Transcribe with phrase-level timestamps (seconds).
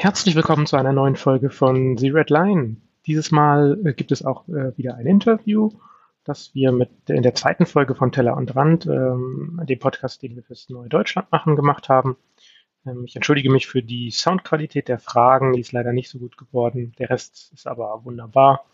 [0.00, 2.76] Herzlich willkommen zu einer neuen Folge von The Red Line.
[3.08, 5.72] Dieses Mal äh, gibt es auch äh, wieder ein Interview,
[6.22, 10.36] das wir mit in der zweiten Folge von Teller und Rand, ähm, dem Podcast, den
[10.36, 12.16] wir fürs Neue Deutschland machen, gemacht haben.
[12.86, 16.36] Ähm, ich entschuldige mich für die Soundqualität der Fragen, die ist leider nicht so gut
[16.36, 16.92] geworden.
[17.00, 18.66] Der Rest ist aber wunderbar.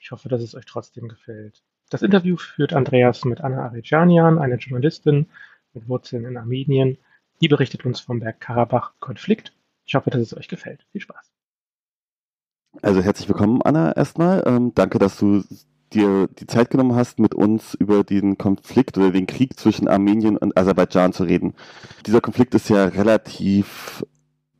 [0.00, 1.62] Ich hoffe, dass es euch trotzdem gefällt.
[1.90, 5.28] Das Interview führt Andreas mit Anna Arijanian, einer Journalistin
[5.74, 6.98] mit Wurzeln in Armenien.
[7.40, 9.52] Die berichtet uns vom Bergkarabach-Konflikt
[9.84, 10.86] ich hoffe, dass es euch gefällt.
[10.92, 11.32] Viel Spaß.
[12.80, 14.42] Also herzlich willkommen, Anna, erstmal.
[14.46, 15.44] Ähm, danke, dass du
[15.92, 20.38] dir die Zeit genommen hast, mit uns über den Konflikt oder den Krieg zwischen Armenien
[20.38, 21.54] und Aserbaidschan zu reden.
[22.06, 24.04] Dieser Konflikt ist ja relativ,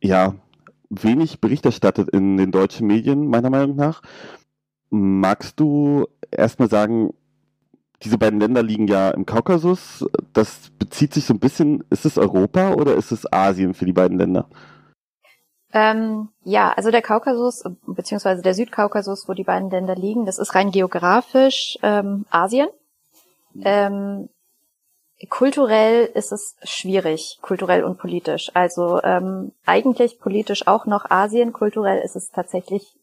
[0.01, 0.35] ja,
[0.89, 4.03] wenig Bericht erstattet in den deutschen Medien, meiner Meinung nach.
[4.91, 7.13] Magst du erstmal sagen,
[8.03, 10.05] diese beiden Länder liegen ja im Kaukasus.
[10.33, 13.93] Das bezieht sich so ein bisschen, ist es Europa oder ist es Asien für die
[13.93, 14.49] beiden Länder?
[15.73, 20.53] Ähm, ja, also der Kaukasus, beziehungsweise der Südkaukasus, wo die beiden Länder liegen, das ist
[20.53, 22.69] rein geografisch ähm, Asien.
[23.53, 23.61] Mhm.
[23.65, 24.29] Ähm,
[25.29, 28.51] kulturell ist es schwierig, kulturell und politisch.
[28.53, 32.95] Also ähm, eigentlich politisch auch noch Asien, kulturell ist es tatsächlich,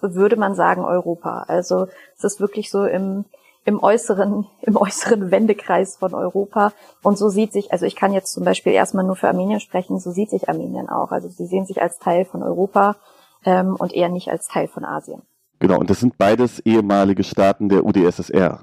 [0.00, 1.44] würde man sagen, Europa.
[1.48, 3.24] Also es ist wirklich so im
[3.64, 6.72] im äußeren, im äußeren Wendekreis von Europa.
[7.02, 9.98] Und so sieht sich, also ich kann jetzt zum Beispiel erstmal nur für Armenien sprechen,
[9.98, 11.10] so sieht sich Armenien auch.
[11.10, 12.96] Also sie sehen sich als Teil von Europa
[13.44, 15.22] ähm, und eher nicht als Teil von Asien.
[15.60, 18.60] Genau, und das sind beides ehemalige Staaten der UdSSR.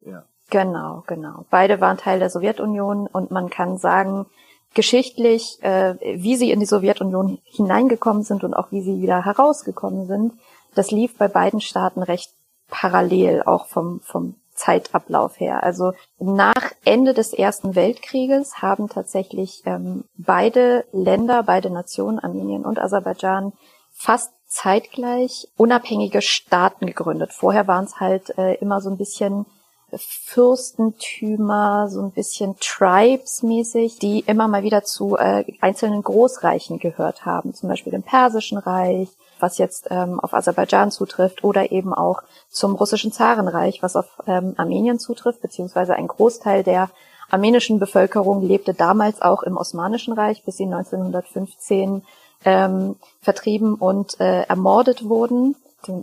[0.00, 0.24] Ja.
[0.50, 1.44] Genau, genau.
[1.50, 4.26] Beide waren Teil der Sowjetunion und man kann sagen,
[4.74, 10.06] geschichtlich, äh, wie sie in die Sowjetunion hineingekommen sind und auch wie sie wieder herausgekommen
[10.06, 10.34] sind,
[10.74, 12.32] das lief bei beiden Staaten recht
[12.68, 15.62] parallel auch vom, vom Zeitablauf her.
[15.62, 22.78] Also nach Ende des Ersten Weltkrieges haben tatsächlich ähm, beide Länder, beide Nationen, Armenien und
[22.78, 23.52] Aserbaidschan,
[23.92, 27.32] fast zeitgleich unabhängige Staaten gegründet.
[27.32, 29.46] Vorher waren es halt äh, immer so ein bisschen
[29.94, 37.54] Fürstentümer, so ein bisschen Tribes-mäßig, die immer mal wieder zu äh, einzelnen Großreichen gehört haben,
[37.54, 39.08] zum Beispiel dem Persischen Reich,
[39.40, 44.54] was jetzt ähm, auf Aserbaidschan zutrifft, oder eben auch zum russischen Zarenreich, was auf ähm,
[44.56, 46.90] Armenien zutrifft, beziehungsweise ein Großteil der
[47.30, 52.02] armenischen Bevölkerung lebte damals auch im Osmanischen Reich, bis sie 1915
[52.44, 55.56] ähm, vertrieben und äh, ermordet wurden,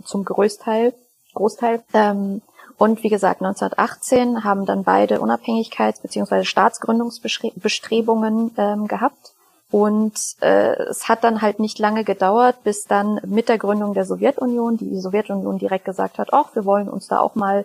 [0.04, 0.94] zum Größteil,
[1.34, 1.82] Großteil.
[1.92, 2.40] Ähm,
[2.76, 6.44] und wie gesagt, 1918 haben dann beide Unabhängigkeits- bzw.
[6.44, 9.33] Staatsgründungsbestrebungen ähm, gehabt.
[9.74, 14.04] Und äh, es hat dann halt nicht lange gedauert, bis dann mit der Gründung der
[14.04, 17.64] Sowjetunion die Sowjetunion direkt gesagt hat, ach, wir wollen uns da auch mal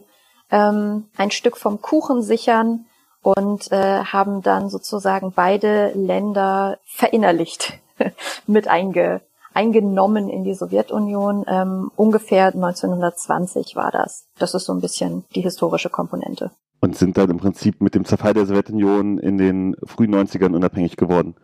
[0.50, 2.88] ähm, ein Stück vom Kuchen sichern
[3.22, 7.74] und äh, haben dann sozusagen beide Länder verinnerlicht
[8.47, 9.22] mit einge,
[9.53, 11.46] eingenommen in die Sowjetunion.
[11.47, 14.26] Ähm, ungefähr 1920 war das.
[14.40, 16.50] Das ist so ein bisschen die historische Komponente.
[16.81, 20.97] Und sind dann im Prinzip mit dem Zerfall der Sowjetunion in den frühen 90ern unabhängig
[20.97, 21.36] geworden.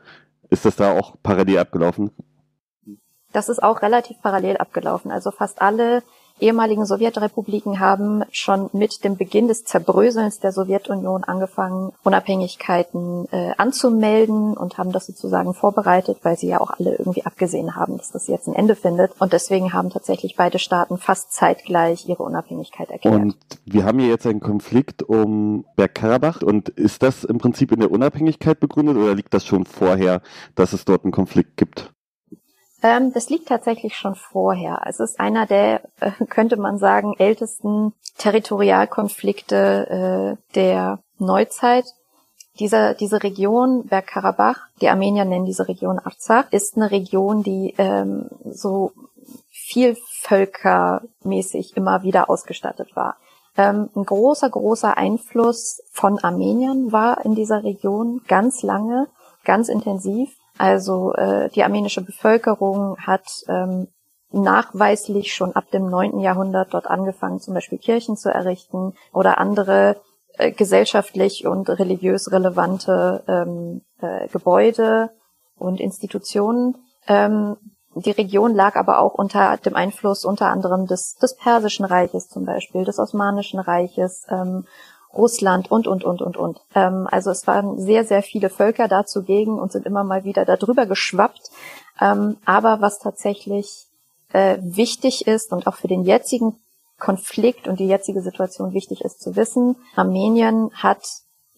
[0.56, 2.12] Ist das da auch parallel abgelaufen?
[3.34, 5.12] Das ist auch relativ parallel abgelaufen.
[5.12, 6.02] Also fast alle
[6.40, 14.56] ehemaligen Sowjetrepubliken haben schon mit dem Beginn des Zerbröselns der Sowjetunion angefangen, Unabhängigkeiten äh, anzumelden
[14.56, 18.28] und haben das sozusagen vorbereitet, weil sie ja auch alle irgendwie abgesehen haben, dass das
[18.28, 19.12] jetzt ein Ende findet.
[19.20, 23.16] Und deswegen haben tatsächlich beide Staaten fast zeitgleich ihre Unabhängigkeit erklärt.
[23.16, 27.80] Und wir haben hier jetzt einen Konflikt um Bergkarabach und ist das im Prinzip in
[27.80, 30.22] der Unabhängigkeit begründet oder liegt das schon vorher,
[30.56, 31.95] dass es dort einen Konflikt gibt?
[32.86, 34.84] Ähm, das liegt tatsächlich schon vorher.
[34.86, 41.86] Es ist einer der, äh, könnte man sagen, ältesten Territorialkonflikte äh, der Neuzeit.
[42.60, 48.30] Diese, diese Region Bergkarabach, die Armenier nennen diese Region Arzach, ist eine Region, die ähm,
[48.46, 48.92] so
[49.50, 53.16] vielvölkermäßig immer wieder ausgestattet war.
[53.58, 59.08] Ähm, ein großer, großer Einfluss von Armeniern war in dieser Region ganz lange,
[59.44, 60.38] ganz intensiv.
[60.58, 63.88] Also äh, die armenische Bevölkerung hat ähm,
[64.32, 69.98] nachweislich schon ab dem neunten Jahrhundert dort angefangen, zum Beispiel Kirchen zu errichten oder andere
[70.38, 75.12] äh, gesellschaftlich und religiös relevante ähm, äh, Gebäude
[75.58, 76.78] und Institutionen.
[77.08, 77.58] Ähm,
[77.96, 82.44] die Region lag aber auch unter dem Einfluss unter anderem des, des Persischen Reiches zum
[82.44, 84.66] Beispiel, des Osmanischen Reiches ähm,
[85.16, 86.62] Russland und, und, und, und, und.
[86.74, 90.46] Ähm, also es waren sehr, sehr viele Völker da zugegen und sind immer mal wieder
[90.46, 91.50] darüber geschwappt.
[92.02, 93.86] Ähm, aber was tatsächlich
[94.34, 96.56] äh, wichtig ist und auch für den jetzigen
[97.00, 101.04] Konflikt und die jetzige Situation wichtig ist zu wissen, Armenien hat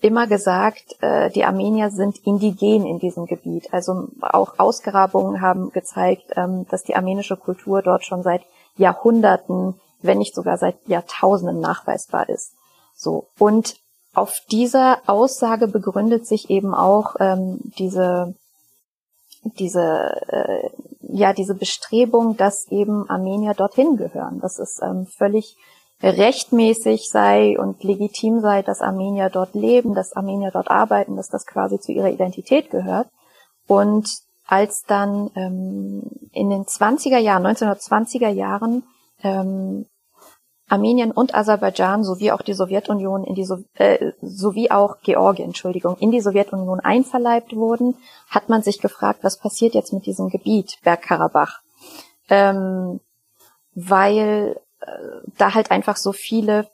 [0.01, 3.73] immer gesagt, äh, die Armenier sind indigen in diesem Gebiet.
[3.73, 8.41] Also auch Ausgrabungen haben gezeigt, ähm, dass die armenische Kultur dort schon seit
[8.77, 12.53] Jahrhunderten, wenn nicht sogar seit Jahrtausenden nachweisbar ist.
[12.97, 13.75] So und
[14.13, 18.33] auf dieser Aussage begründet sich eben auch ähm, diese
[19.43, 20.69] diese äh,
[21.01, 24.39] ja diese Bestrebung, dass eben Armenier dorthin gehören.
[24.41, 25.55] Das ist ähm, völlig
[26.01, 31.45] rechtmäßig sei und legitim sei, dass Armenier dort leben, dass Armenier dort arbeiten, dass das
[31.45, 33.07] quasi zu ihrer Identität gehört.
[33.67, 34.09] Und
[34.47, 38.83] als dann ähm, in den 20er Jahren, 1920er Jahren,
[39.23, 39.85] ähm,
[40.69, 45.97] Armenien und Aserbaidschan sowie auch die Sowjetunion in die so äh, sowie auch Georgien, Entschuldigung,
[45.97, 47.95] in die Sowjetunion einverleibt wurden,
[48.27, 51.61] hat man sich gefragt, was passiert jetzt mit diesem Gebiet Bergkarabach?
[52.29, 52.99] Ähm,
[53.73, 54.87] weil äh,
[55.37, 56.67] da halt einfach so viele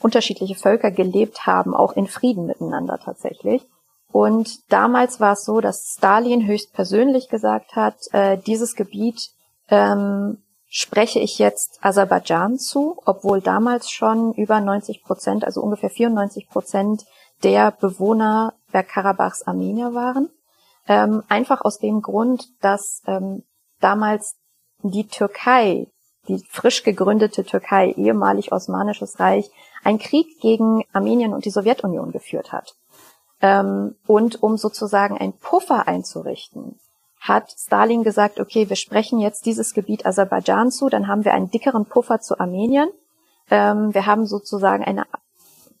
[0.00, 3.66] unterschiedliche Völker gelebt haben, auch in Frieden miteinander tatsächlich.
[4.12, 9.30] Und damals war es so, dass Stalin höchstpersönlich gesagt hat, äh, dieses Gebiet
[9.68, 10.38] ähm,
[10.68, 17.06] spreche ich jetzt Aserbaidschan zu, obwohl damals schon über 90 Prozent, also ungefähr 94 Prozent
[17.42, 20.28] der Bewohner Bergkarabachs Armenier waren.
[20.86, 23.44] Ähm, einfach aus dem Grund, dass ähm,
[23.80, 24.36] damals
[24.82, 25.88] die Türkei,
[26.28, 29.50] die frisch gegründete Türkei, ehemalig Osmanisches Reich,
[29.84, 32.76] einen Krieg gegen Armenien und die Sowjetunion geführt hat.
[33.40, 36.78] Ähm, und um sozusagen einen Puffer einzurichten,
[37.28, 41.50] hat Stalin gesagt, okay, wir sprechen jetzt dieses Gebiet Aserbaidschan zu, dann haben wir einen
[41.50, 42.88] dickeren Puffer zu Armenien.
[43.50, 45.06] Ähm, wir haben sozusagen eine,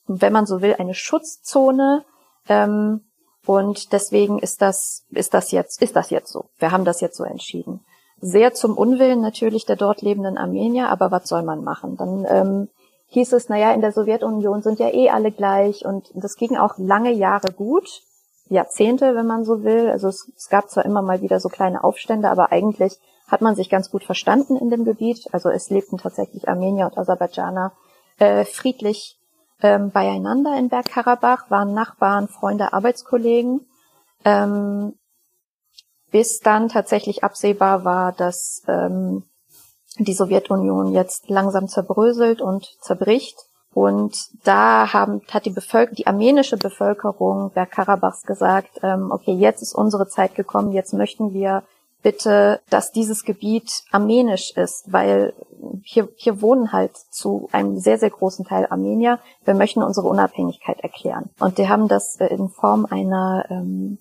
[0.06, 2.04] wenn man so will, eine Schutzzone.
[2.48, 3.00] Ähm,
[3.46, 6.50] und deswegen ist das, ist das jetzt, ist das jetzt so.
[6.58, 7.80] Wir haben das jetzt so entschieden.
[8.20, 11.96] Sehr zum Unwillen natürlich der dort lebenden Armenier, aber was soll man machen?
[11.96, 12.68] Dann ähm,
[13.06, 16.74] hieß es, naja, in der Sowjetunion sind ja eh alle gleich und das ging auch
[16.78, 18.02] lange Jahre gut.
[18.48, 19.90] Jahrzehnte, wenn man so will.
[19.90, 23.54] Also es, es gab zwar immer mal wieder so kleine Aufstände, aber eigentlich hat man
[23.54, 25.28] sich ganz gut verstanden in dem Gebiet.
[25.32, 27.72] Also es lebten tatsächlich Armenier und Aserbaidschaner
[28.18, 29.18] äh, friedlich
[29.62, 33.66] ähm, beieinander in Bergkarabach, waren Nachbarn, Freunde, Arbeitskollegen,
[34.24, 34.94] ähm,
[36.10, 39.24] bis dann tatsächlich absehbar war, dass ähm,
[39.98, 43.36] die Sowjetunion jetzt langsam zerbröselt und zerbricht
[43.74, 49.74] und da haben, hat die, Bevölker die armenische Bevölkerung Bergkarabachs gesagt, ähm, okay, jetzt ist
[49.74, 51.62] unsere Zeit gekommen, jetzt möchten wir
[52.02, 55.34] bitte, dass dieses Gebiet armenisch ist, weil
[55.82, 59.18] hier, hier wohnen halt zu einem sehr, sehr großen Teil Armenier.
[59.44, 61.30] Wir möchten unsere Unabhängigkeit erklären.
[61.40, 63.98] Und die haben das äh, in Form einer, ähm,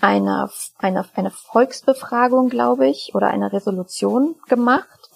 [0.00, 5.10] einer, einer, einer Volksbefragung, glaube ich, oder einer Resolution gemacht.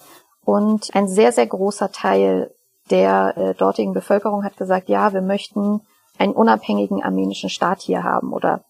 [0.45, 2.51] Und ein sehr, sehr großer Teil
[2.89, 5.81] der äh, dortigen Bevölkerung hat gesagt, ja, wir möchten
[6.17, 8.61] einen unabhängigen armenischen Staat hier haben oder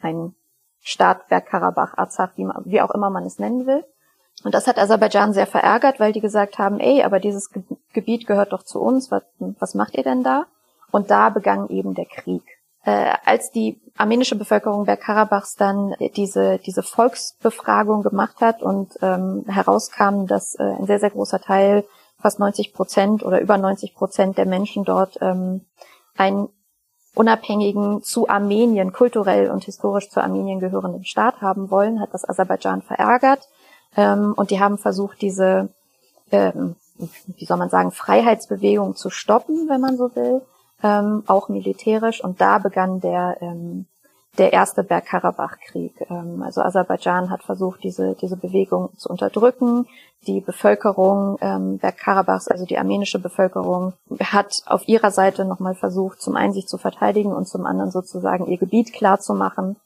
[0.00, 0.34] einen
[0.80, 3.84] Staat Bergkarabach, Arzach, wie, wie auch immer man es nennen will.
[4.42, 7.62] Und das hat Aserbaidschan sehr verärgert, weil die gesagt haben, ey, aber dieses Ge
[7.92, 10.46] Gebiet gehört doch zu uns, was, was macht ihr denn da?
[10.90, 12.42] Und da begann eben der Krieg.
[12.84, 20.26] Äh, als die armenische Bevölkerung Bergkarabachs dann diese, diese Volksbefragung gemacht hat und ähm, herauskam,
[20.26, 21.84] dass äh, ein sehr, sehr großer Teil
[22.24, 25.60] fast 90 Prozent oder über 90 Prozent der Menschen dort ähm,
[26.16, 26.48] einen
[27.14, 32.80] unabhängigen zu Armenien, kulturell und historisch zu Armenien gehörenden Staat haben wollen, hat das Aserbaidschan
[32.80, 33.46] verärgert.
[33.94, 35.68] Ähm, und die haben versucht, diese,
[36.32, 36.76] ähm,
[37.26, 40.40] wie soll man sagen, Freiheitsbewegung zu stoppen, wenn man so will,
[40.82, 42.24] ähm, auch militärisch.
[42.24, 43.84] Und da begann der ähm,
[44.38, 46.06] der erste Bergkarabach-Krieg.
[46.10, 49.86] Ähm, also Aserbaidschan hat versucht, diese, diese Bewegung zu unterdrücken.
[50.26, 56.36] Die Bevölkerung ähm, Bergkarabachs, also die armenische Bevölkerung, hat auf ihrer Seite nochmal versucht, zum
[56.36, 59.76] einen sich zu verteidigen und zum anderen sozusagen ihr Gebiet klar zu machen.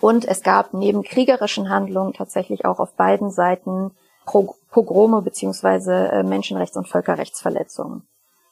[0.00, 3.92] Und es gab neben kriegerischen Handlungen tatsächlich auch auf beiden Seiten
[4.24, 8.06] Pogrome beziehungsweise äh, Menschenrechts- und Völkerrechtsverletzungen.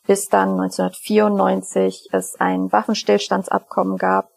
[0.06, 4.28] Bis dann 1994 es ein Waffenstillstandsabkommen gab,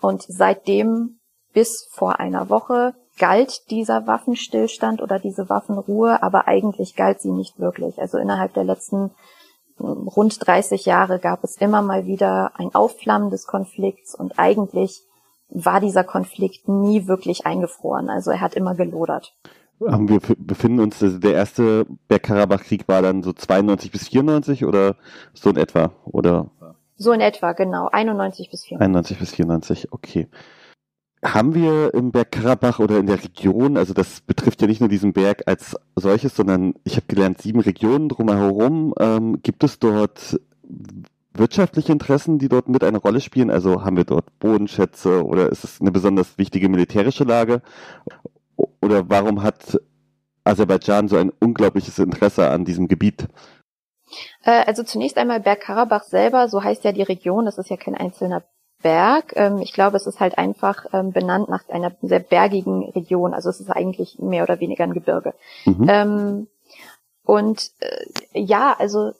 [0.00, 1.20] und seitdem
[1.52, 7.58] bis vor einer Woche galt dieser Waffenstillstand oder diese Waffenruhe, aber eigentlich galt sie nicht
[7.58, 7.98] wirklich.
[8.00, 9.10] Also innerhalb der letzten
[9.76, 15.02] hm, rund 30 Jahre gab es immer mal wieder ein Aufflammen des Konflikts und eigentlich
[15.48, 18.08] war dieser Konflikt nie wirklich eingefroren.
[18.08, 19.34] Also er hat immer gelodert.
[19.80, 24.96] Wir befinden uns, also der erste Bergkarabach-Krieg war dann so 92 bis 94 oder
[25.32, 26.50] so in etwa, oder?
[26.96, 27.88] So in etwa, genau.
[27.88, 28.82] 91 bis 94.
[28.82, 30.28] 91 bis 94, okay.
[31.22, 34.88] Haben wir im Berg Karabach oder in der Region, also das betrifft ja nicht nur
[34.88, 38.94] diesen Berg als solches, sondern ich habe gelernt, sieben Regionen drumherum.
[38.98, 40.40] Ähm, gibt es dort
[41.34, 43.50] wirtschaftliche Interessen, die dort mit eine Rolle spielen?
[43.50, 47.60] Also haben wir dort Bodenschätze oder ist es eine besonders wichtige militärische Lage?
[48.80, 49.78] Oder warum hat
[50.44, 53.28] Aserbaidschan so ein unglaubliches Interesse an diesem Gebiet?
[54.42, 57.94] Äh, also zunächst einmal Bergkarabach selber, so heißt ja die Region, das ist ja kein
[57.94, 58.42] einzelner
[58.82, 59.32] Berg.
[59.36, 63.34] Ähm, ich glaube, es ist halt einfach ähm, benannt nach einer sehr bergigen Region.
[63.34, 65.34] Also es ist eigentlich mehr oder weniger ein Gebirge.
[65.64, 65.86] Mhm.
[65.88, 66.46] Ähm,
[67.24, 69.12] und äh, ja, also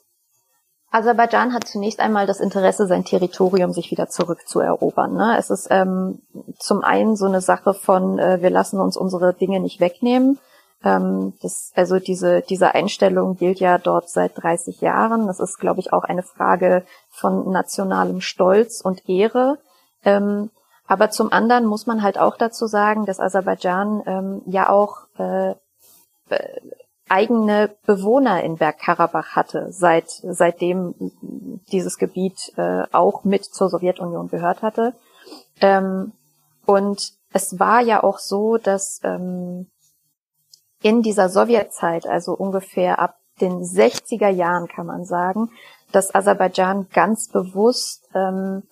[0.91, 5.13] Aserbaidschan hat zunächst einmal das Interesse, sein Territorium sich wieder zurückzuerobern.
[5.13, 5.37] Ne?
[5.37, 6.21] Es ist ähm,
[6.59, 10.37] zum einen so eine Sache von, äh, wir lassen uns unsere Dinge nicht wegnehmen.
[10.83, 15.27] Ähm, das, also diese, diese Einstellung gilt ja dort seit 30 Jahren.
[15.27, 19.59] Das ist, glaube ich, auch eine Frage von nationalem Stolz und Ehre.
[20.03, 20.49] Ähm,
[20.87, 25.55] aber zum anderen muss man halt auch dazu sagen, dass Aserbaidschan ähm, ja auch äh,
[27.07, 30.95] eigene Bewohner in Bergkarabach hatte, seit, seitdem
[31.71, 34.93] dieses Gebiet äh, auch mit zur Sowjetunion gehört hatte.
[35.59, 36.13] Ähm,
[36.65, 39.67] und es war ja auch so, dass ähm,
[40.81, 45.49] in dieser Sowjetzeit, also ungefähr ab den 60er Jahren kann man sagen,
[45.91, 48.63] dass Aserbaidschan ganz bewusst ähm,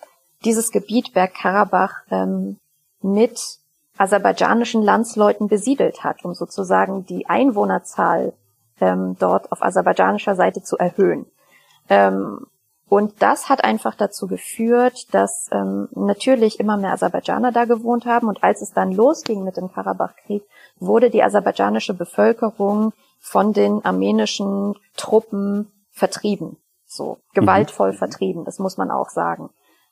[0.46, 2.58] dieses Gebiet Bergkarabach ähm,
[3.02, 3.60] mit
[3.98, 8.34] aserbaidschanischen Landsleuten besiedelt hat, um sozusagen die Einwohnerzahl
[8.80, 11.26] ähm, dort auf aserbaidschanischer Seite zu erhöhen.
[11.90, 12.46] Ähm,
[12.90, 18.28] und das hat einfach dazu geführt, dass ähm, natürlich immer mehr Aserbaidschaner da gewohnt haben.
[18.28, 20.44] Und als es dann losging mit dem Karabachkrieg,
[20.80, 26.58] wurde die aserbaidschanische Bevölkerung von den armenischen Truppen vertrieben.
[26.86, 27.98] So gewaltvoll mhm.
[27.98, 29.52] vertrieben, das muss man auch sagen.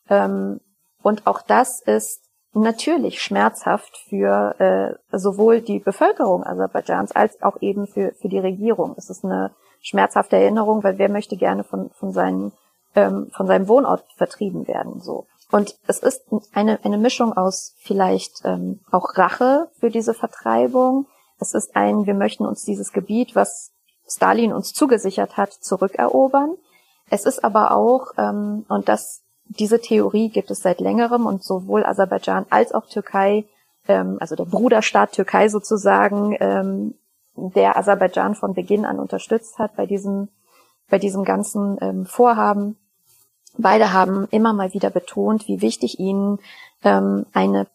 [0.09, 0.59] Ähm,
[1.03, 2.23] und auch das ist
[2.53, 8.95] natürlich schmerzhaft für äh, sowohl die Bevölkerung Aserbaidschans als auch eben für, für die Regierung.
[8.97, 9.51] Es ist eine
[9.81, 12.51] schmerzhafte Erinnerung, weil wer möchte gerne von, von, seinen,
[12.95, 14.99] ähm, von seinem Wohnort vertrieben werden.
[14.99, 15.27] so.
[15.51, 21.07] Und es ist eine, eine Mischung aus vielleicht ähm, auch Rache für diese Vertreibung.
[21.39, 23.71] Es ist ein, wir möchten uns dieses Gebiet, was
[24.07, 26.55] Stalin uns zugesichert hat, zurückerobern.
[27.09, 31.85] Es ist aber auch, ähm, und das diese Theorie gibt es seit längerem und sowohl
[31.85, 33.45] Aserbaidschan als auch Türkei,
[33.87, 36.95] ähm, also der Bruderstaat Türkei sozusagen, ähm,
[37.35, 40.29] der Aserbaidschan von Beginn an unterstützt hat bei diesem,
[40.89, 42.77] bei diesem ganzen ähm, Vorhaben.
[43.57, 46.39] Beide haben immer mal wieder betont, wie wichtig ihnen
[46.83, 47.67] ähm, eine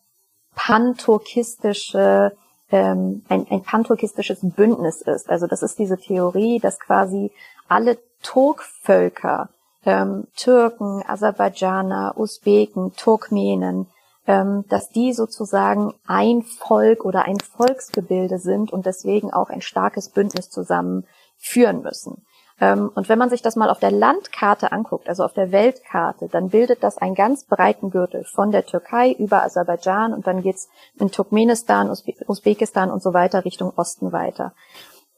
[0.55, 2.33] panturkistische
[2.73, 5.29] ähm, ein, ein panturkistisches Bündnis ist.
[5.29, 7.31] Also das ist diese Theorie, dass quasi
[7.69, 9.51] alle Turkvölker
[9.85, 13.87] ähm, Türken, Aserbaidschaner, Usbeken, Turkmenen,
[14.27, 20.09] ähm, dass die sozusagen ein Volk oder ein Volksgebilde sind und deswegen auch ein starkes
[20.09, 21.05] Bündnis zusammen
[21.37, 22.25] führen müssen.
[22.63, 26.29] Ähm, und wenn man sich das mal auf der Landkarte anguckt, also auf der Weltkarte,
[26.29, 30.69] dann bildet das einen ganz breiten Gürtel von der Türkei über Aserbaidschan und dann geht's
[30.95, 34.55] in Turkmenistan, Usbekistan und so weiter Richtung Osten weiter.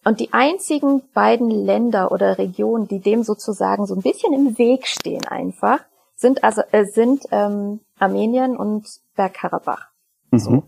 [0.06, 4.86] Und die einzigen beiden Länder oder Regionen, die dem sozusagen so ein bisschen im Weg
[4.86, 5.80] stehen einfach,
[6.16, 8.86] sind also äh, sind ähm, Armenien und
[9.16, 9.88] Bergkarabach.
[10.30, 10.38] Mhm.
[10.38, 10.62] So.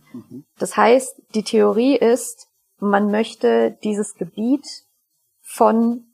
[0.59, 2.49] Das heißt, die Theorie ist,
[2.81, 4.67] man möchte dieses Gebiet
[5.41, 6.05] von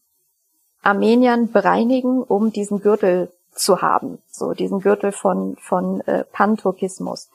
[0.82, 7.30] Armeniern bereinigen, um diesen Gürtel zu haben, so diesen Gürtel von von äh, Panturkismus.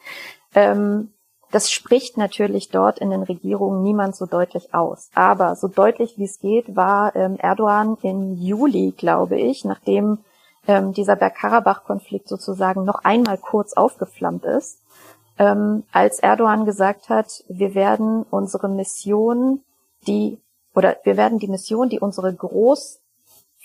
[0.53, 1.11] Ähm,
[1.51, 5.09] das spricht natürlich dort in den Regierungen niemand so deutlich aus.
[5.15, 10.19] Aber so deutlich wie es geht, war ähm, Erdogan im Juli, glaube ich, nachdem
[10.67, 14.81] ähm, dieser Bergkarabach-Konflikt sozusagen noch einmal kurz aufgeflammt ist,
[15.39, 19.61] ähm, als Erdogan gesagt hat, wir werden unsere Mission,
[20.05, 20.39] die
[20.75, 22.33] oder wir werden die Mission, die unsere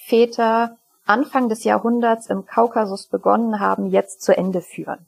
[0.03, 5.07] Großväter Anfang des Jahrhunderts im Kaukasus begonnen haben, jetzt zu Ende führen.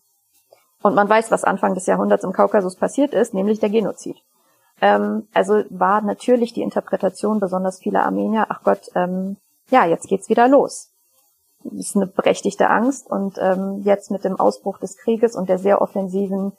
[0.83, 4.17] Und man weiß, was Anfang des Jahrhunderts im Kaukasus passiert ist, nämlich der Genozid.
[4.81, 9.37] Ähm, also war natürlich die Interpretation besonders vieler Armenier, ach Gott, ähm,
[9.71, 10.91] ja, jetzt geht's wieder los.
[11.63, 15.59] Das ist eine berechtigte Angst und ähm, jetzt mit dem Ausbruch des Krieges und der
[15.59, 16.53] sehr offensiven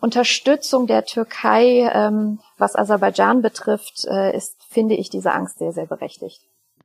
[0.00, 5.86] Unterstützung der Türkei, ähm, was Aserbaidschan betrifft, äh, ist, finde ich, diese Angst sehr, sehr
[5.86, 6.40] berechtigt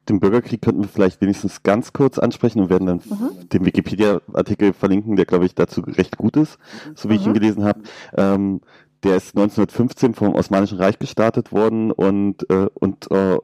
[0.09, 3.49] den Bürgerkrieg könnten wir vielleicht wenigstens ganz kurz ansprechen und werden dann mhm.
[3.49, 6.57] den Wikipedia-Artikel verlinken, der, glaube ich, dazu recht gut ist,
[6.93, 7.19] so wie mhm.
[7.19, 7.81] ich ihn gelesen habe.
[8.15, 8.61] Ähm,
[9.03, 13.37] der ist 1915 vom Osmanischen Reich gestartet worden und, äh, und äh,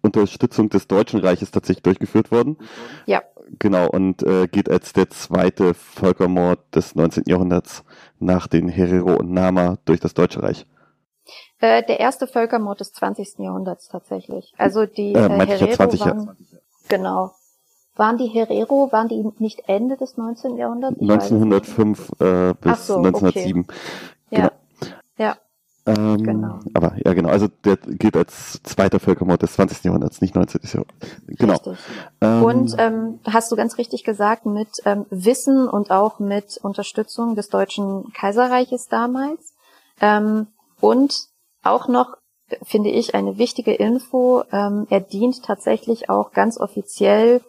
[0.00, 2.56] Unterstützung des Deutschen Reiches tatsächlich durchgeführt worden.
[3.06, 3.22] Ja.
[3.58, 7.24] Genau, und äh, geht als der zweite Völkermord des 19.
[7.26, 7.84] Jahrhunderts
[8.18, 10.66] nach den Herero und Nama durch das Deutsche Reich.
[11.60, 13.38] Äh, der erste Völkermord des 20.
[13.38, 14.52] Jahrhunderts tatsächlich.
[14.58, 16.58] Also die äh, äh Herero 20, waren, ja.
[16.88, 17.32] genau.
[17.96, 20.56] waren die Herero, waren die nicht Ende des 19.
[20.56, 21.00] Jahrhunderts?
[21.00, 23.60] 1905 äh, bis so, 1907.
[23.60, 23.74] Okay.
[24.30, 24.42] Genau.
[24.42, 24.50] Ja.
[25.16, 25.36] Ja.
[25.86, 26.60] Ähm, genau.
[26.72, 27.28] Aber ja, genau.
[27.28, 29.84] Also der gilt als zweiter Völkermord des 20.
[29.84, 30.60] Jahrhunderts, nicht 19.
[30.64, 30.94] Jahrhunderts.
[31.26, 31.60] Genau.
[32.22, 37.36] Ähm, und ähm, hast du ganz richtig gesagt, mit ähm, Wissen und auch mit Unterstützung
[37.36, 39.54] des Deutschen Kaiserreiches damals.
[40.00, 40.46] Ähm,
[40.84, 41.28] und
[41.62, 42.16] auch noch
[42.62, 44.42] finde ich eine wichtige Info.
[44.52, 47.40] Ähm, er dient tatsächlich auch ganz offiziell,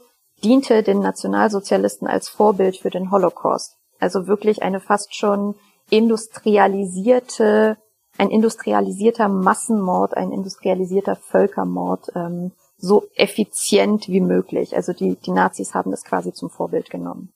[0.43, 3.77] diente den Nationalsozialisten als Vorbild für den Holocaust.
[3.99, 5.55] Also wirklich eine fast schon
[5.89, 7.77] industrialisierte
[8.17, 14.75] ein industrialisierter Massenmord, ein industrialisierter Völkermord ähm, so effizient wie möglich.
[14.75, 17.33] Also die, die Nazis haben das quasi zum Vorbild genommen.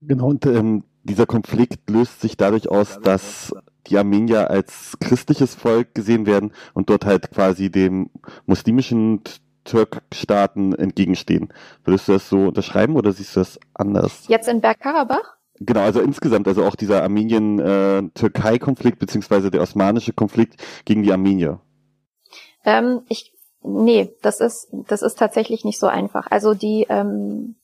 [0.00, 3.54] Genau, und ähm, dieser Konflikt löst sich dadurch aus, dass
[3.88, 8.10] die Armenier als christliches Volk gesehen werden und dort halt quasi dem
[8.46, 9.22] muslimischen
[9.64, 11.52] Türkstaaten entgegenstehen.
[11.84, 14.24] Würdest du das so unterschreiben oder siehst du das anders?
[14.28, 15.36] Jetzt in Bergkarabach?
[15.60, 21.60] Genau, also insgesamt, also auch dieser Armenien-Türkei-Konflikt beziehungsweise der osmanische Konflikt gegen die Armenier.
[22.64, 26.30] Ähm, ich, nee, das ist, das ist tatsächlich nicht so einfach.
[26.30, 27.56] Also die, ähm,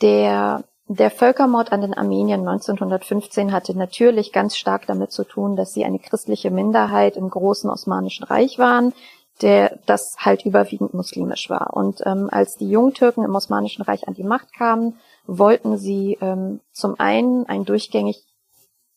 [0.00, 5.72] der, der Völkermord an den Armeniern 1915 hatte natürlich ganz stark damit zu tun, dass
[5.72, 8.92] sie eine christliche Minderheit im großen Osmanischen Reich waren,
[9.40, 11.74] der das halt überwiegend muslimisch war.
[11.74, 16.60] Und ähm, als die Jungtürken im Osmanischen Reich an die Macht kamen, wollten sie ähm,
[16.72, 18.22] zum einen ein durchgängig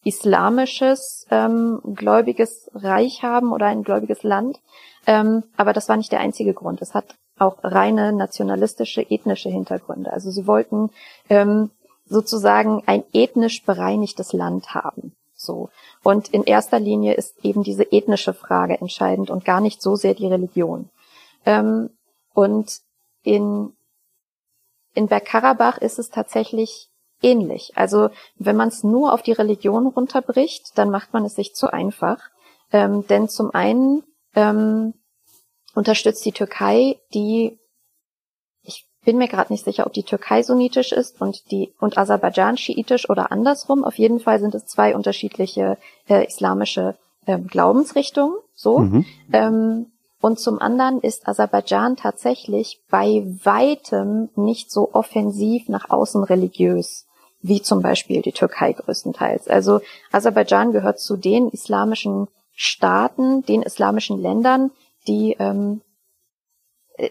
[0.04, 4.60] islamisches ähm, gläubiges Reich haben oder ein gläubiges Land.
[5.06, 6.82] Ähm, aber das war nicht der einzige Grund.
[6.82, 10.12] Es hat auch reine nationalistische, ethnische Hintergründe.
[10.12, 10.90] Also sie wollten
[11.30, 11.72] ähm,
[12.10, 15.16] sozusagen ein ethnisch bereinigtes Land haben.
[15.36, 15.70] So.
[16.04, 20.14] Und in erster Linie ist eben diese ethnische Frage entscheidend und gar nicht so sehr
[20.14, 20.90] die Religion.
[21.46, 21.90] Ähm,
[22.34, 22.80] und
[23.24, 23.74] in
[24.98, 26.90] in Bergkarabach ist es tatsächlich
[27.22, 27.74] ähnlich.
[27.76, 31.72] Also wenn man es nur auf die Religion runterbricht, dann macht man es sich zu
[31.72, 32.18] einfach.
[32.72, 34.96] Ähm, denn zum einen ähm,
[35.76, 37.60] unterstützt die Türkei die,
[39.08, 43.10] bin mir gerade nicht sicher, ob die Türkei sunnitisch ist und die und Aserbaidschan schiitisch
[43.10, 43.86] oder andersrum.
[43.86, 45.78] Auf jeden Fall sind es zwei unterschiedliche
[46.10, 48.36] äh, islamische äh, Glaubensrichtungen.
[48.54, 48.80] So.
[48.80, 49.06] Mhm.
[49.32, 49.86] Ähm,
[50.20, 57.06] und zum anderen ist Aserbaidschan tatsächlich bei weitem nicht so offensiv nach außen religiös
[57.42, 59.48] wie zum Beispiel die Türkei größtenteils.
[59.48, 59.80] Also
[60.12, 64.72] Aserbaidschan gehört zu den islamischen Staaten, den islamischen Ländern,
[65.08, 65.80] die, ähm,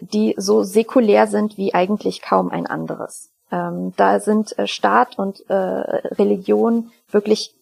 [0.01, 3.29] die so säkulär sind wie eigentlich kaum ein anderes.
[3.51, 7.53] Ähm, da sind äh, Staat und äh, Religion wirklich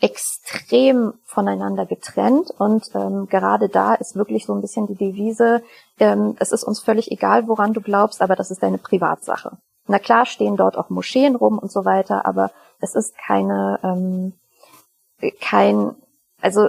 [0.00, 5.62] extrem voneinander getrennt und ähm, gerade da ist wirklich so ein bisschen die Devise,
[5.98, 9.58] ähm, es ist uns völlig egal, woran du glaubst, aber das ist deine Privatsache.
[9.88, 14.34] Na klar stehen dort auch Moscheen rum und so weiter, aber es ist keine, ähm,
[15.40, 15.96] kein,
[16.40, 16.68] also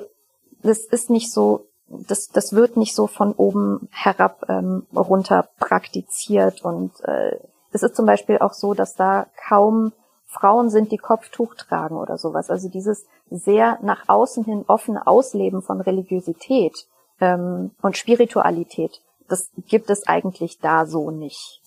[0.64, 6.64] das ist nicht so, das, das wird nicht so von oben herab ähm, runter praktiziert
[6.64, 7.38] und äh,
[7.72, 9.94] es ist zum Beispiel auch so, dass da kaum
[10.26, 12.50] Frauen sind, die Kopftuch tragen oder sowas.
[12.50, 16.86] Also dieses sehr nach außen hin offene Ausleben von Religiosität
[17.20, 21.62] ähm, und Spiritualität, das gibt es eigentlich da so nicht.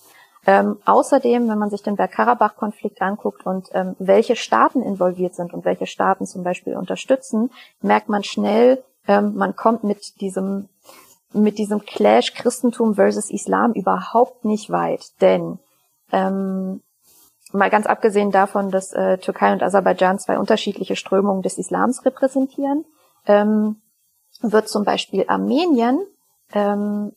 [0.44, 5.64] Ähm, außerdem, wenn man sich den Bergkarabach-Konflikt anguckt und ähm, welche Staaten involviert sind und
[5.64, 10.68] welche Staaten zum Beispiel unterstützen, merkt man schnell, ähm, man kommt mit diesem
[11.34, 15.58] mit diesem Clash Christentum versus Islam überhaupt nicht weit, denn
[16.10, 16.82] ähm,
[17.52, 22.84] mal ganz abgesehen davon, dass äh, Türkei und Aserbaidschan zwei unterschiedliche Strömungen des Islams repräsentieren,
[23.26, 23.80] ähm,
[24.40, 26.04] wird zum Beispiel Armenien,
[26.52, 27.12] ähm,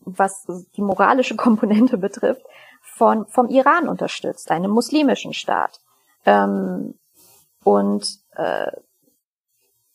[0.00, 2.42] was die moralische Komponente betrifft,
[2.82, 5.80] von, vom Iran unterstützt, einem muslimischen Staat.
[6.24, 6.94] Ähm,
[7.62, 8.70] und äh,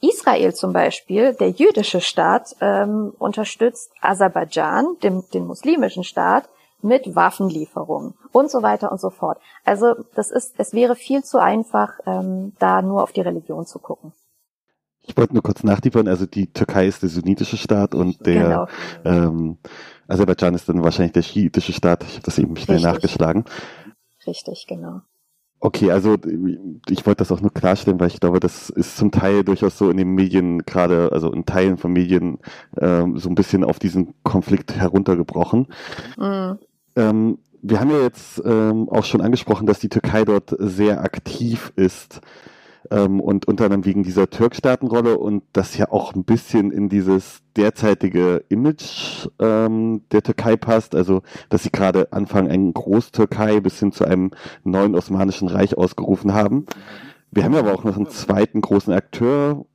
[0.01, 6.49] Israel zum Beispiel, der jüdische Staat, ähm, unterstützt Aserbaidschan, dem, den muslimischen Staat,
[6.81, 9.39] mit Waffenlieferungen und so weiter und so fort.
[9.63, 13.79] Also das ist, es wäre viel zu einfach, ähm, da nur auf die Religion zu
[13.79, 14.13] gucken.
[15.03, 18.67] Ich wollte nur kurz nachliefern, also die Türkei ist der sunnitische Staat und der genau.
[19.05, 19.57] ähm,
[20.07, 22.03] Aserbaidschan ist dann wahrscheinlich der schiitische Staat.
[22.03, 22.93] Ich habe das eben schnell Richtig.
[22.93, 23.45] nachgeschlagen.
[24.27, 25.01] Richtig, genau.
[25.63, 26.17] Okay, also
[26.89, 29.91] ich wollte das auch nur klarstellen, weil ich glaube, das ist zum Teil durchaus so
[29.91, 32.39] in den Medien, gerade also in Teilen von Medien,
[32.79, 35.67] ähm, so ein bisschen auf diesen Konflikt heruntergebrochen.
[36.17, 36.57] Mhm.
[36.95, 41.71] Ähm, wir haben ja jetzt ähm, auch schon angesprochen, dass die Türkei dort sehr aktiv
[41.75, 42.21] ist.
[42.91, 47.41] Ähm, und unter anderem wegen dieser Türkstaatenrolle und das ja auch ein bisschen in dieses
[47.55, 53.91] derzeitige Image ähm, der Türkei passt, also dass sie gerade anfangen, eine Großtürkei bis hin
[53.91, 54.31] zu einem
[54.63, 56.65] neuen Osmanischen Reich ausgerufen haben.
[57.31, 59.65] Wir haben aber auch noch einen zweiten großen Akteur,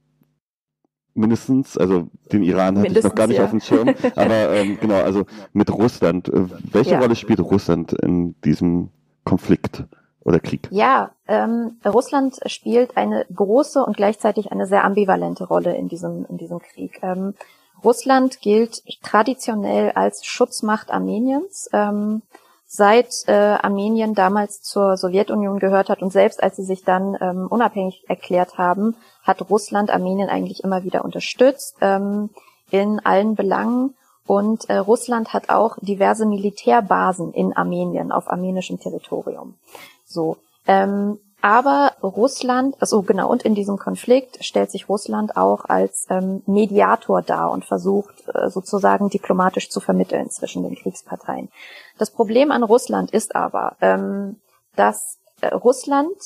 [1.15, 3.45] mindestens, also den Iran hatte ich noch gar nicht ja.
[3.45, 5.25] auf dem Schirm, aber ähm, genau, also
[5.55, 6.29] mit Russland.
[6.29, 7.01] Äh, welche ja.
[7.01, 8.91] Rolle spielt Russland in diesem
[9.25, 9.85] Konflikt?
[10.27, 10.69] Oder Krieg?
[10.71, 16.37] Ja, ähm, Russland spielt eine große und gleichzeitig eine sehr ambivalente Rolle in diesem, in
[16.37, 17.01] diesem Krieg.
[17.03, 17.35] Ähm,
[17.85, 21.69] Russland gilt traditionell als Schutzmacht Armeniens.
[21.73, 22.23] Ähm,
[22.67, 27.47] seit äh, Armenien damals zur Sowjetunion gehört hat und selbst als sie sich dann ähm,
[27.49, 32.31] unabhängig erklärt haben, hat Russland Armenien eigentlich immer wieder unterstützt ähm,
[32.71, 33.95] in allen Belangen.
[34.27, 39.55] Und äh, Russland hat auch diverse Militärbasen in Armenien auf armenischem Territorium.
[40.17, 40.39] So.
[40.67, 46.43] Ähm, aber Russland, also genau, und in diesem Konflikt stellt sich Russland auch als ähm,
[46.47, 51.51] Mediator dar und versucht äh, sozusagen diplomatisch zu vermitteln zwischen den Kriegsparteien.
[51.99, 54.41] Das Problem an Russland ist aber, ähm,
[54.75, 56.17] dass äh, Russland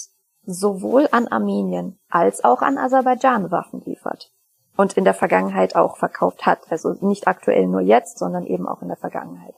[0.47, 4.31] sowohl an Armenien als auch an Aserbaidschan Waffen liefert
[4.77, 6.61] und in der Vergangenheit auch verkauft hat.
[6.71, 9.55] Also nicht aktuell nur jetzt, sondern eben auch in der Vergangenheit.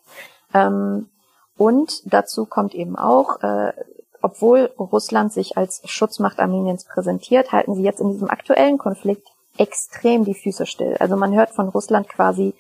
[0.55, 1.11] Ähm,
[1.57, 3.73] und dazu kommt eben auch, äh,
[4.23, 10.25] obwohl Russland sich als Schutzmacht Armeniens präsentiert, halten sie jetzt in diesem aktuellen Konflikt extrem
[10.25, 10.97] die Füße still.
[10.99, 12.55] Also man hört von Russland quasi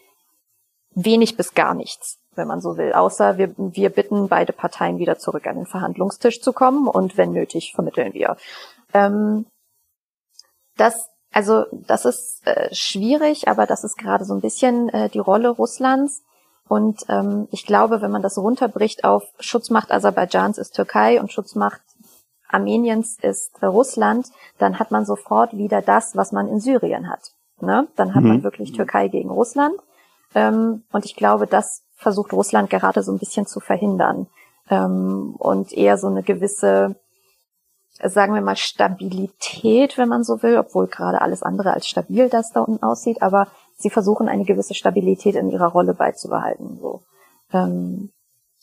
[0.94, 5.18] wenig bis gar nichts, wenn man so will, außer wir, wir bitten beide Parteien wieder
[5.18, 8.36] zurück an den Verhandlungstisch zu kommen und wenn nötig vermitteln wir.
[8.92, 9.46] Ähm,
[10.76, 15.18] das also das ist äh, schwierig, aber das ist gerade so ein bisschen äh, die
[15.18, 16.22] Rolle Russlands.
[16.72, 21.82] Und ähm, ich glaube, wenn man das runterbricht auf Schutzmacht Aserbaidschans ist Türkei und Schutzmacht
[22.48, 27.32] Armeniens ist äh, Russland, dann hat man sofort wieder das, was man in Syrien hat.
[27.60, 27.88] Ne?
[27.96, 28.28] Dann hat mhm.
[28.28, 29.74] man wirklich Türkei gegen Russland.
[30.34, 34.28] Ähm, und ich glaube, das versucht Russland gerade so ein bisschen zu verhindern.
[34.70, 36.96] Ähm, und eher so eine gewisse,
[38.02, 42.50] sagen wir mal, Stabilität, wenn man so will, obwohl gerade alles andere als stabil das
[42.52, 43.48] da unten aussieht, aber
[43.82, 46.78] sie versuchen eine gewisse Stabilität in ihrer Rolle beizubehalten.
[46.80, 47.02] So.
[47.52, 48.10] Ähm,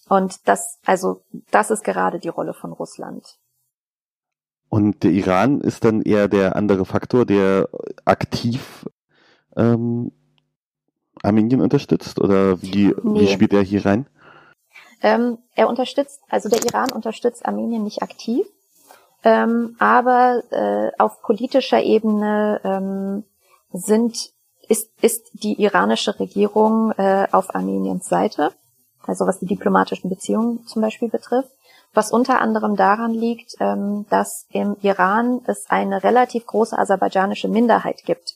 [0.08, 3.38] und das, also das ist gerade die Rolle von Russland.
[4.69, 7.67] Und der Iran ist dann eher der andere Faktor, der
[8.05, 8.86] aktiv
[9.55, 10.12] ähm,
[11.23, 12.19] Armenien unterstützt?
[12.19, 13.21] Oder wie, nee.
[13.21, 14.08] wie spielt er hier rein?
[15.01, 18.45] Ähm, er unterstützt, also der Iran unterstützt Armenien nicht aktiv,
[19.23, 23.23] ähm, aber äh, auf politischer Ebene ähm,
[23.71, 24.34] sind
[24.69, 28.53] ist, ist die iranische Regierung äh, auf Armeniens Seite,
[29.05, 31.49] also was die diplomatischen Beziehungen zum Beispiel betrifft,
[31.93, 38.03] was unter anderem daran liegt, ähm, dass im Iran es eine relativ große aserbaidschanische Minderheit
[38.05, 38.36] gibt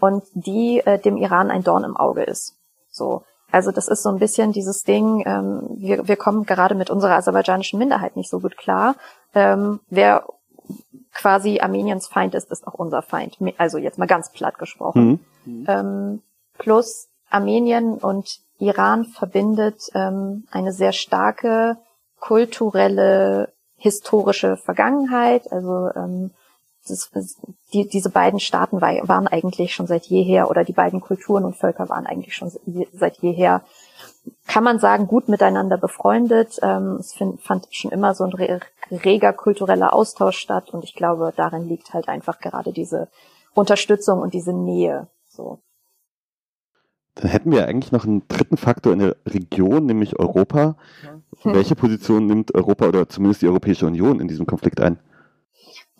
[0.00, 2.54] und die äh, dem Iran ein Dorn im Auge ist.
[2.90, 6.88] So, also das ist so ein bisschen dieses Ding, ähm, wir, wir kommen gerade mit
[6.88, 8.94] unserer aserbaidschanischen Minderheit nicht so gut klar.
[9.34, 10.24] Ähm, wer
[11.12, 13.38] quasi Armeniens Feind ist, ist auch unser Feind.
[13.58, 15.04] Also jetzt mal ganz platt gesprochen.
[15.04, 15.20] Mhm.
[15.44, 15.64] Mhm.
[15.68, 16.22] Ähm,
[16.58, 21.76] plus Armenien und Iran verbindet ähm, eine sehr starke
[22.20, 25.50] kulturelle, historische Vergangenheit.
[25.52, 26.30] Also ähm,
[26.86, 27.10] das,
[27.72, 31.56] die, diese beiden Staaten war, waren eigentlich schon seit jeher, oder die beiden Kulturen und
[31.56, 32.52] Völker waren eigentlich schon
[32.92, 33.62] seit jeher,
[34.46, 36.58] kann man sagen, gut miteinander befreundet.
[36.62, 38.32] Ähm, es find, fand schon immer so ein
[38.90, 43.08] reger kultureller Austausch statt und ich glaube, darin liegt halt einfach gerade diese
[43.54, 45.60] Unterstützung und diese Nähe so.
[47.14, 50.76] Dann hätten wir eigentlich noch einen dritten Faktor in der Region, nämlich Europa.
[51.02, 51.22] Hm.
[51.54, 54.98] Welche Position nimmt Europa oder zumindest die Europäische Union in diesem Konflikt ein?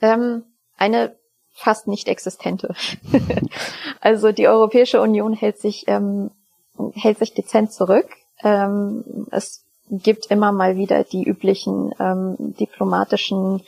[0.00, 0.44] Ähm,
[0.76, 1.16] eine
[1.50, 2.74] fast nicht existente.
[4.00, 6.30] also die Europäische Union hält sich ähm,
[6.94, 8.08] hält sich dezent zurück.
[8.42, 13.62] Ähm, es gibt immer mal wieder die üblichen ähm, diplomatischen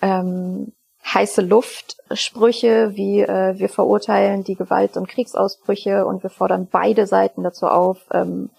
[0.00, 0.72] ähm,
[1.04, 7.42] heiße Luftsprüche, wie äh, wir verurteilen die Gewalt- und Kriegsausbrüche und wir fordern beide Seiten
[7.42, 8.50] dazu auf, ähm,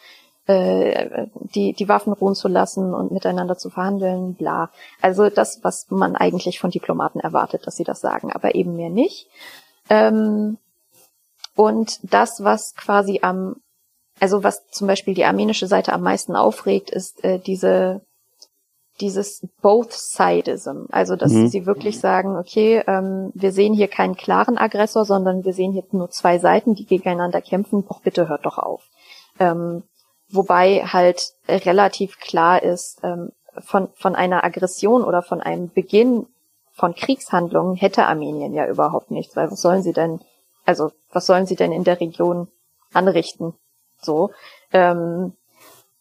[0.46, 4.70] äh, die, die Waffen ruhen zu lassen und miteinander zu verhandeln, bla.
[5.02, 8.90] Also das, was man eigentlich von Diplomaten erwartet, dass sie das sagen, aber eben mehr
[8.90, 9.28] nicht.
[9.90, 10.58] Ähm,
[11.56, 13.56] und das, was quasi am,
[14.20, 18.02] also was zum Beispiel die armenische Seite am meisten aufregt, ist äh, diese
[19.02, 21.48] dieses Both-Sidism, also dass mhm.
[21.48, 25.84] sie wirklich sagen, okay, ähm, wir sehen hier keinen klaren Aggressor, sondern wir sehen hier
[25.92, 27.86] nur zwei Seiten, die gegeneinander kämpfen.
[27.88, 28.84] Doch bitte hört doch auf.
[29.40, 29.84] Ähm,
[30.30, 36.28] wobei halt relativ klar ist, ähm, von, von einer Aggression oder von einem Beginn
[36.72, 40.22] von Kriegshandlungen hätte Armenien ja überhaupt nichts, weil was sollen sie denn,
[40.66, 42.48] also was sollen sie denn in der Region
[42.94, 43.54] anrichten?
[44.02, 44.32] So.
[44.72, 45.34] Ähm,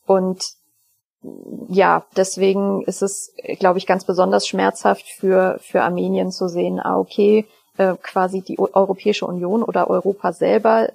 [0.07, 0.43] und
[1.69, 6.99] ja, deswegen ist es, glaube ich, ganz besonders schmerzhaft für, für Armenien zu sehen, ah,
[6.99, 10.89] okay, äh, quasi die Europäische Union oder Europa selber,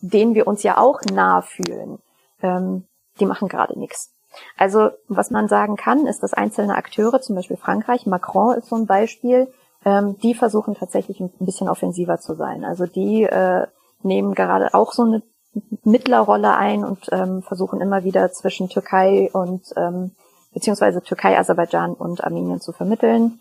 [0.00, 1.98] denen wir uns ja auch nahe fühlen,
[2.42, 2.84] ähm,
[3.18, 4.12] die machen gerade nichts.
[4.56, 8.76] Also was man sagen kann, ist, dass einzelne Akteure, zum Beispiel Frankreich, Macron ist so
[8.76, 9.52] ein Beispiel,
[9.84, 12.64] ähm, die versuchen tatsächlich ein bisschen offensiver zu sein.
[12.64, 13.66] Also die äh,
[14.02, 15.22] nehmen gerade auch so eine
[15.84, 20.12] Mittlerrolle ein und ähm, versuchen immer wieder zwischen Türkei und ähm,
[20.52, 23.40] beziehungsweise Türkei, Aserbaidschan und Armenien zu vermitteln.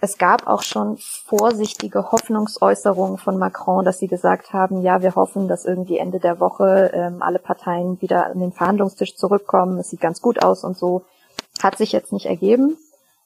[0.00, 5.48] Es gab auch schon vorsichtige Hoffnungsäußerungen von Macron, dass sie gesagt haben, ja, wir hoffen,
[5.48, 9.78] dass irgendwie Ende der Woche ähm, alle Parteien wieder an den Verhandlungstisch zurückkommen.
[9.78, 11.04] Es sieht ganz gut aus und so.
[11.62, 12.76] Hat sich jetzt nicht ergeben.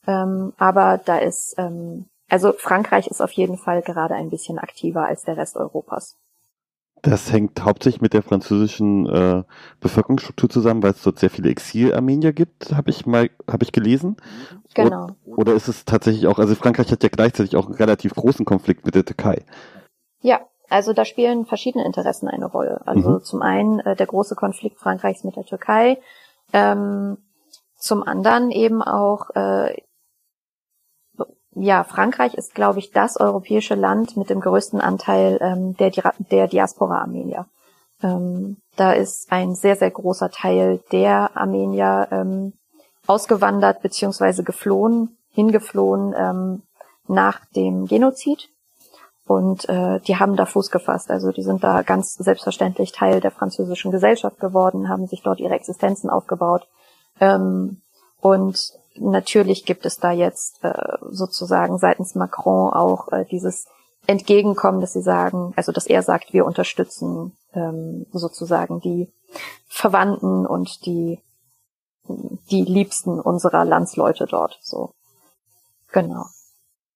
[0.06, 5.04] Ähm, aber da ist, ähm, also Frankreich ist auf jeden Fall gerade ein bisschen aktiver
[5.06, 6.19] als der Rest Europas.
[7.02, 9.42] Das hängt hauptsächlich mit der französischen äh,
[9.80, 14.16] Bevölkerungsstruktur zusammen, weil es dort sehr viele Exil-Armenier gibt, habe ich mal, habe ich gelesen.
[14.74, 15.08] Genau.
[15.24, 18.44] Oder, oder ist es tatsächlich auch, also Frankreich hat ja gleichzeitig auch einen relativ großen
[18.44, 19.44] Konflikt mit der Türkei.
[20.20, 22.80] Ja, also da spielen verschiedene Interessen eine Rolle.
[22.86, 23.22] Also mhm.
[23.22, 25.98] zum einen äh, der große Konflikt Frankreichs mit der Türkei,
[26.52, 27.16] ähm,
[27.76, 29.74] zum anderen eben auch äh,
[31.60, 35.90] ja, Frankreich ist, glaube ich, das europäische Land mit dem größten Anteil ähm, der,
[36.30, 37.46] der Diaspora Armenier.
[38.02, 42.54] Ähm, da ist ein sehr, sehr großer Teil der Armenier ähm,
[43.06, 46.62] ausgewandert beziehungsweise geflohen, hingeflohen ähm,
[47.08, 48.48] nach dem Genozid.
[49.26, 51.10] Und äh, die haben da Fuß gefasst.
[51.10, 55.54] Also die sind da ganz selbstverständlich Teil der französischen Gesellschaft geworden, haben sich dort ihre
[55.54, 56.66] Existenzen aufgebaut.
[57.20, 57.80] Ähm,
[58.20, 60.72] und natürlich gibt es da jetzt äh,
[61.10, 63.66] sozusagen seitens Macron auch äh, dieses
[64.06, 69.08] Entgegenkommen, dass sie sagen, also dass er sagt, wir unterstützen ähm, sozusagen die
[69.68, 71.20] Verwandten und die
[72.50, 74.58] die Liebsten unserer Landsleute dort.
[74.62, 74.94] So
[75.92, 76.26] genau.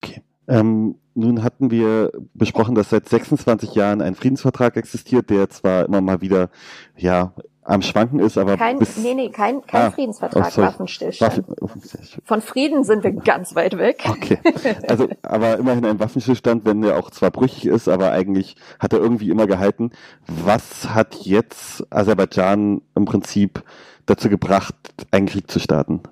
[0.02, 0.22] Okay.
[0.48, 6.00] Ähm, nun hatten wir besprochen, dass seit 26 Jahren ein Friedensvertrag existiert, der zwar immer
[6.00, 6.50] mal wieder
[6.96, 7.33] ja
[7.64, 11.44] am Schwanken ist, aber kein, bis, nee, nee, kein, kein ah, Friedensvertrag, oh, Waffenstillstand.
[11.59, 11.81] Waffen,
[12.24, 14.05] Von Frieden sind wir ganz weit weg.
[14.09, 14.38] Okay,
[14.87, 19.00] also aber immerhin ein Waffenstillstand, wenn der auch zwar brüchig ist, aber eigentlich hat er
[19.00, 19.90] irgendwie immer gehalten.
[20.27, 23.64] Was hat jetzt Aserbaidschan im Prinzip
[24.07, 24.77] dazu gebracht,
[25.11, 26.03] einen Krieg zu starten?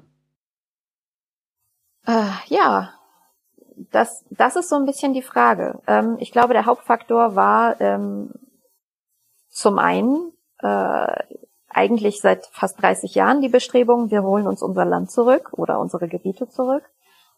[2.07, 2.95] Äh, ja,
[3.91, 5.81] das, das ist so ein bisschen die Frage.
[5.87, 8.31] Ähm, ich glaube, der Hauptfaktor war ähm,
[9.49, 15.11] zum einen äh, eigentlich seit fast 30 Jahren die Bestrebung, wir holen uns unser Land
[15.11, 16.85] zurück oder unsere Gebiete zurück.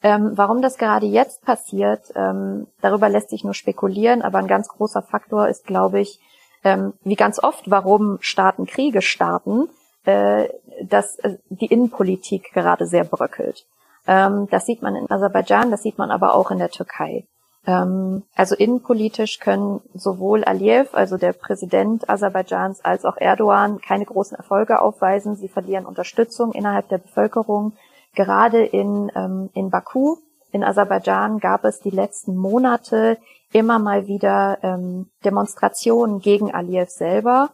[0.02, 4.68] Ähm, warum das gerade jetzt passiert, ähm, darüber lässt sich nur spekulieren, aber ein ganz
[4.68, 6.20] großer Faktor ist, glaube ich,
[6.62, 9.68] ähm, wie ganz oft, warum Staaten Kriege starten,
[10.04, 10.48] äh,
[10.82, 13.66] dass äh, die Innenpolitik gerade sehr bröckelt.
[14.06, 17.26] Ähm, das sieht man in Aserbaidschan, das sieht man aber auch in der Türkei.
[17.66, 24.36] Ähm, also innenpolitisch können sowohl Aliyev, also der Präsident Aserbaidschans, als auch Erdogan keine großen
[24.36, 25.36] Erfolge aufweisen.
[25.36, 27.72] Sie verlieren Unterstützung innerhalb der Bevölkerung.
[28.14, 30.16] Gerade in, ähm, in Baku,
[30.52, 33.18] in Aserbaidschan, gab es die letzten Monate
[33.52, 37.50] immer mal wieder ähm, Demonstrationen gegen Aliyev selber.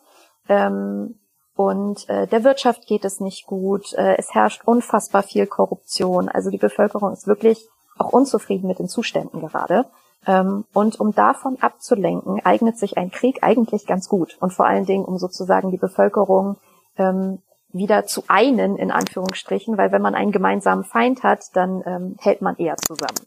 [1.61, 3.92] Und äh, der Wirtschaft geht es nicht gut.
[3.92, 6.31] Äh, es herrscht unfassbar viel Korruption.
[6.31, 7.68] Also die Bevölkerung ist wirklich
[7.99, 9.85] auch unzufrieden mit den Zuständen gerade.
[10.26, 14.37] Ähm, und um davon abzulenken, eignet sich ein Krieg eigentlich ganz gut.
[14.40, 16.56] Und vor allen Dingen, um sozusagen die Bevölkerung
[16.96, 17.38] ähm,
[17.72, 22.42] wieder zu einen, in Anführungsstrichen, weil wenn man einen gemeinsamen Feind hat, dann ähm, hält
[22.42, 23.26] man eher zusammen.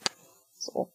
[0.54, 0.90] So.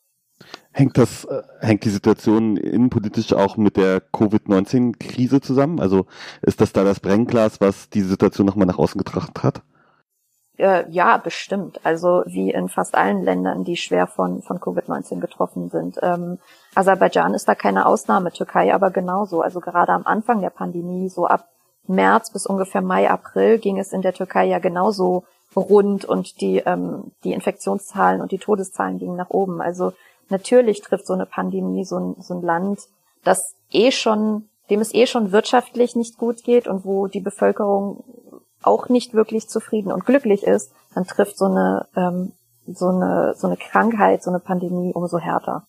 [0.70, 5.80] Hängt das, äh, hängt die Situation innenpolitisch auch mit der Covid-19-Krise zusammen?
[5.80, 6.06] Also
[6.42, 9.62] ist das da das Brennglas, was die Situation nochmal nach außen getragen hat?
[10.58, 11.80] Äh, ja, bestimmt.
[11.84, 15.98] Also wie in fast allen Ländern, die schwer von, von Covid-19 getroffen sind.
[16.02, 16.38] Ähm,
[16.74, 19.40] Aserbaidschan ist da keine Ausnahme, Türkei aber genauso.
[19.40, 21.48] Also gerade am Anfang der Pandemie, so ab
[21.86, 26.58] März bis ungefähr Mai, April, ging es in der Türkei ja genauso rund und die,
[26.58, 29.60] ähm, die Infektionszahlen und die Todeszahlen gingen nach oben.
[29.60, 29.92] Also
[30.28, 32.80] natürlich trifft so eine Pandemie so ein, so ein Land,
[33.24, 38.04] das eh schon, dem es eh schon wirtschaftlich nicht gut geht und wo die Bevölkerung
[38.62, 42.32] auch nicht wirklich zufrieden und glücklich ist, dann trifft so eine, ähm,
[42.66, 45.66] so eine, so eine Krankheit, so eine Pandemie umso härter.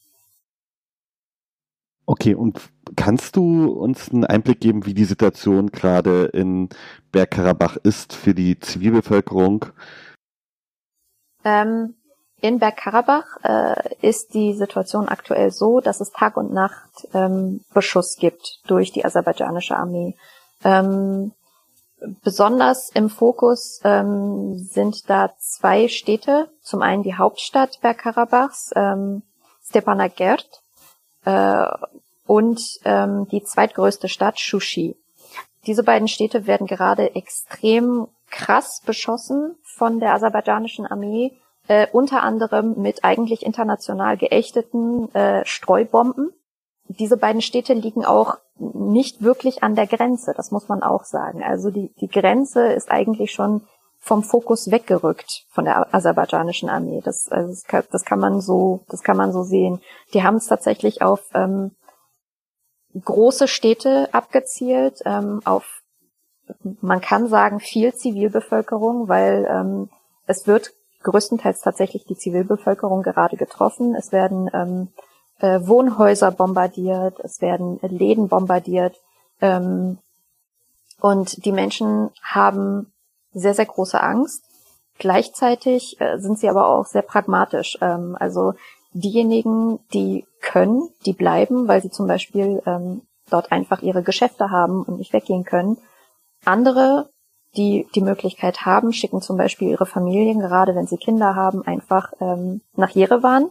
[2.06, 6.70] Okay, und kannst du uns einen Einblick geben, wie die Situation gerade in
[7.12, 9.66] Bergkarabach ist für die Zivilbevölkerung?
[11.44, 11.94] Ähm,
[12.42, 18.16] In Bergkarabach äh, ist die Situation aktuell so, dass es Tag und Nacht ähm, Beschuss
[18.16, 20.16] gibt durch die aserbaidschanische Armee.
[20.64, 21.34] Ähm,
[22.24, 26.50] besonders im Fokus ähm, sind da zwei Städte.
[26.62, 29.24] Zum einen die Hauptstadt Bergkarabachs, ähm,
[29.64, 30.62] Stepanakert,
[31.26, 31.66] äh,
[32.26, 34.96] und ähm, die zweitgrößte Stadt Shushi.
[35.66, 41.32] Diese beiden Städte werden gerade extrem krass beschossen von der aserbaidschanischen Armee
[41.68, 46.32] äh, unter anderem mit eigentlich international geächteten äh, Streubomben.
[46.88, 51.44] Diese beiden Städte liegen auch nicht wirklich an der Grenze, das muss man auch sagen.
[51.44, 53.62] Also die, die Grenze ist eigentlich schon
[54.00, 57.02] vom Fokus weggerückt von der aserbaidschanischen Armee.
[57.04, 59.82] Das, also das, kann, das kann man so, das kann man so sehen.
[60.14, 61.72] Die haben es tatsächlich auf ähm,
[63.00, 65.82] große Städte abgezielt, ähm, auf
[66.82, 69.90] man kann sagen viel Zivilbevölkerung, weil ähm,
[70.26, 73.94] es wird größtenteils tatsächlich die Zivilbevölkerung gerade getroffen.
[73.94, 74.88] Es werden ähm,
[75.40, 78.96] äh, Wohnhäuser bombardiert, es werden Läden bombardiert
[79.42, 79.98] ähm,
[81.00, 82.92] und die Menschen haben
[83.34, 84.44] sehr, sehr große Angst.
[84.98, 87.78] Gleichzeitig äh, sind sie aber auch sehr pragmatisch.
[87.82, 88.54] Ähm, also
[88.92, 94.84] diejenigen, die können, die bleiben, weil sie zum Beispiel ähm, dort einfach ihre Geschäfte haben
[94.84, 95.78] und nicht weggehen können.
[96.44, 97.10] Andere
[97.56, 102.14] die die Möglichkeit haben, schicken zum Beispiel ihre Familien, gerade wenn sie Kinder haben, einfach
[102.20, 103.50] ähm, nach Jerewan,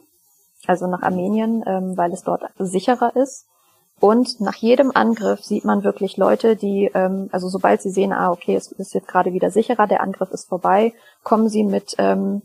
[0.68, 3.46] also nach Armenien, ähm, weil es dort sicherer ist.
[4.00, 8.30] Und nach jedem Angriff sieht man wirklich Leute, die, ähm, also sobald sie sehen, ah,
[8.30, 10.92] okay, es ist jetzt gerade wieder sicherer, der Angriff ist vorbei,
[11.24, 12.42] kommen sie mit ähm,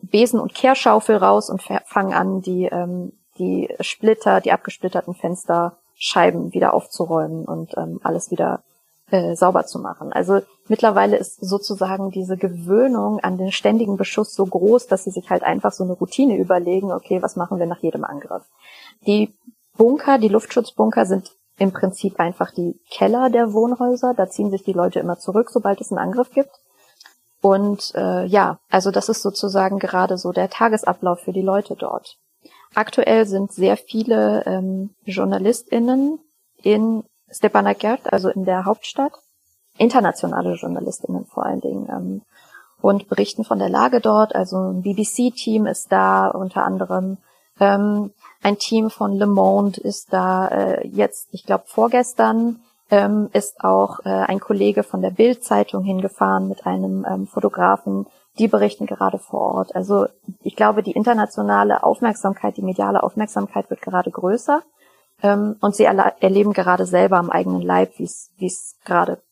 [0.00, 6.72] Besen und Kehrschaufel raus und fangen an, die, ähm, die Splitter, die abgesplitterten Fensterscheiben wieder
[6.72, 8.62] aufzuräumen und ähm, alles wieder
[9.10, 10.12] äh, sauber zu machen.
[10.12, 15.30] Also mittlerweile ist sozusagen diese Gewöhnung an den ständigen Beschuss so groß, dass sie sich
[15.30, 18.44] halt einfach so eine Routine überlegen, okay, was machen wir nach jedem Angriff?
[19.06, 19.34] Die
[19.76, 24.14] Bunker, die Luftschutzbunker sind im Prinzip einfach die Keller der Wohnhäuser.
[24.14, 26.50] Da ziehen sich die Leute immer zurück, sobald es einen Angriff gibt.
[27.40, 32.16] Und äh, ja, also das ist sozusagen gerade so der Tagesablauf für die Leute dort.
[32.74, 36.18] Aktuell sind sehr viele ähm, JournalistInnen
[36.62, 39.12] in Stepanakert, also in der Hauptstadt,
[39.76, 42.22] internationale Journalistinnen vor allen Dingen, ähm,
[42.80, 44.34] und berichten von der Lage dort.
[44.34, 47.16] Also ein BBC-Team ist da unter anderem.
[47.58, 53.64] Ähm, ein Team von Le Monde ist da äh, jetzt, ich glaube vorgestern, ähm, ist
[53.64, 58.06] auch äh, ein Kollege von der Bild-Zeitung hingefahren mit einem ähm, Fotografen.
[58.38, 59.74] Die berichten gerade vor Ort.
[59.74, 60.06] Also
[60.42, 64.62] ich glaube, die internationale Aufmerksamkeit, die mediale Aufmerksamkeit wird gerade größer.
[65.22, 68.04] Ähm, und sie erleben gerade selber am eigenen Leib, wie
[68.46, 69.22] es gerade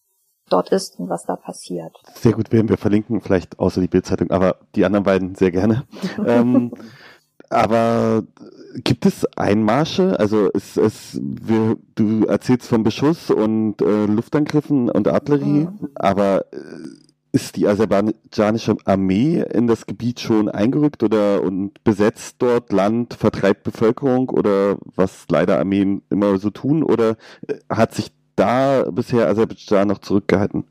[0.49, 1.97] dort ist und was da passiert.
[2.15, 5.85] Sehr gut, werden wir verlinken, vielleicht außer die Bildzeitung, aber die anderen beiden sehr gerne.
[6.27, 6.73] ähm,
[7.49, 8.23] aber
[8.77, 10.19] gibt es Einmarsche?
[10.19, 15.91] Also es, es, wir, du erzählst von Beschuss und äh, Luftangriffen und Artillerie, mhm.
[15.95, 16.57] aber äh,
[17.33, 23.65] ist die aserbaidschanische Armee in das Gebiet schon eingerückt oder und besetzt dort Land, vertreibt
[23.65, 27.17] Bevölkerung oder was leider Armeen immer so tun oder
[27.49, 30.65] äh, hat sich da bisher Aserbaidschan noch zurückgehalten?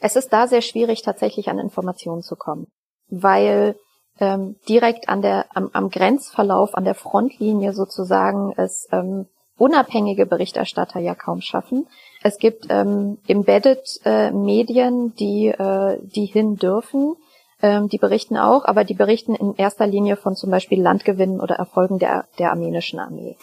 [0.00, 2.66] Es ist da sehr schwierig, tatsächlich an Informationen zu kommen,
[3.08, 3.76] weil
[4.18, 9.26] ähm, direkt an der, am, am Grenzverlauf, an der Frontlinie sozusagen es ähm,
[9.58, 11.86] unabhängige Berichterstatter ja kaum schaffen.
[12.22, 17.16] Es gibt ähm, embedded äh, Medien, die, äh, die hin dürfen.
[17.62, 21.54] Ähm, die berichten auch, aber die berichten in erster Linie von zum Beispiel Landgewinnen oder
[21.54, 23.36] Erfolgen der, der armenischen Armee.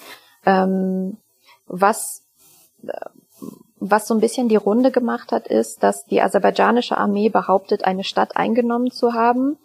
[0.46, 1.18] Ähm,
[1.66, 2.24] was,
[2.86, 2.92] äh,
[3.80, 8.04] was so ein bisschen die Runde gemacht hat, ist, dass die aserbaidschanische Armee behauptet, eine
[8.04, 9.58] Stadt eingenommen zu haben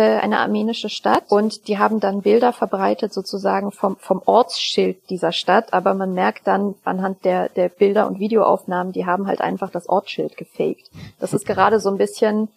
[0.00, 5.72] eine armenische Stadt und die haben dann Bilder verbreitet sozusagen vom, vom Ortsschild dieser Stadt,
[5.72, 9.88] aber man merkt dann anhand der, der Bilder und Videoaufnahmen, die haben halt einfach das
[9.88, 10.90] Ortsschild gefaked.
[11.20, 12.48] Das ist gerade so ein bisschen,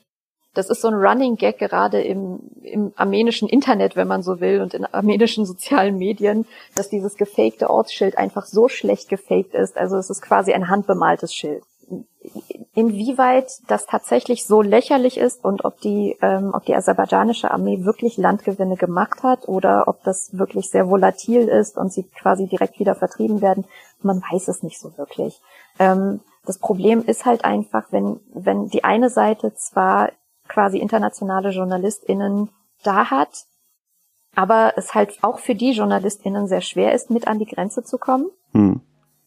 [0.53, 4.61] das ist so ein Running Gag gerade im, im armenischen Internet, wenn man so will,
[4.61, 9.77] und in armenischen sozialen Medien, dass dieses gefakte Ortsschild einfach so schlecht gefaked ist.
[9.77, 11.63] Also es ist quasi ein handbemaltes Schild
[12.73, 18.17] inwieweit das tatsächlich so lächerlich ist und ob die, ähm, ob die aserbaidschanische Armee wirklich
[18.17, 22.95] Landgewinne gemacht hat oder ob das wirklich sehr volatil ist und sie quasi direkt wieder
[22.95, 23.65] vertrieben werden,
[24.01, 25.41] man weiß es nicht so wirklich.
[25.77, 30.11] Ähm, das Problem ist halt einfach, wenn, wenn die eine Seite zwar
[30.47, 32.49] quasi internationale JournalistInnen
[32.83, 33.45] da hat,
[34.35, 37.97] aber es halt auch für die JournalistInnen sehr schwer ist, mit an die Grenze zu
[37.97, 38.29] kommen.
[38.51, 38.81] Hm.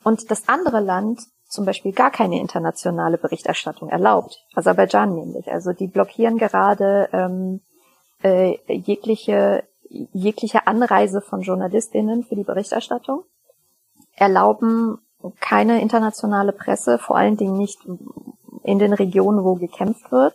[0.05, 1.21] Und das andere Land
[1.53, 4.45] zum Beispiel gar keine internationale Berichterstattung erlaubt.
[4.55, 5.51] Aserbaidschan nämlich.
[5.53, 7.61] Also die blockieren gerade ähm,
[8.23, 9.65] äh, jegliche
[10.13, 13.25] jegliche Anreise von Journalistinnen für die Berichterstattung,
[14.15, 14.99] erlauben
[15.41, 17.79] keine internationale Presse, vor allen Dingen nicht
[18.65, 20.35] in den Regionen, wo gekämpft wird.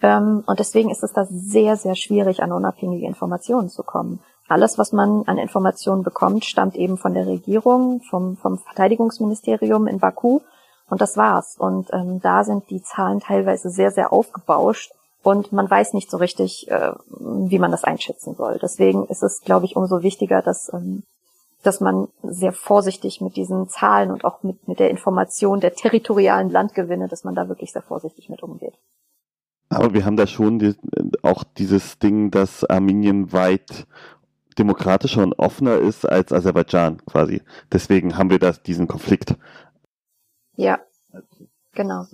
[0.00, 4.20] Ähm, und deswegen ist es da sehr, sehr schwierig, an unabhängige Informationen zu kommen.
[4.48, 9.98] Alles, was man an Informationen bekommt, stammt eben von der Regierung, vom, vom Verteidigungsministerium in
[9.98, 10.40] Baku.
[10.88, 11.56] Und das war's.
[11.58, 14.90] Und ähm, da sind die Zahlen teilweise sehr, sehr aufgebauscht.
[15.22, 18.58] Und man weiß nicht so richtig, äh, wie man das einschätzen soll.
[18.62, 21.02] Deswegen ist es, glaube ich, umso wichtiger, dass, ähm,
[21.62, 26.48] dass man sehr vorsichtig mit diesen Zahlen und auch mit, mit der Information der territorialen
[26.48, 28.74] Landgewinne, dass man da wirklich sehr vorsichtig mit umgeht.
[29.68, 30.74] Aber wir haben da schon die,
[31.22, 33.86] auch dieses Ding, dass Armenien weit
[34.58, 37.42] demokratischer und offener ist als Aserbaidschan quasi.
[37.72, 39.36] Deswegen haben wir da diesen Konflikt.
[40.56, 40.80] Ja,
[41.72, 42.04] genau.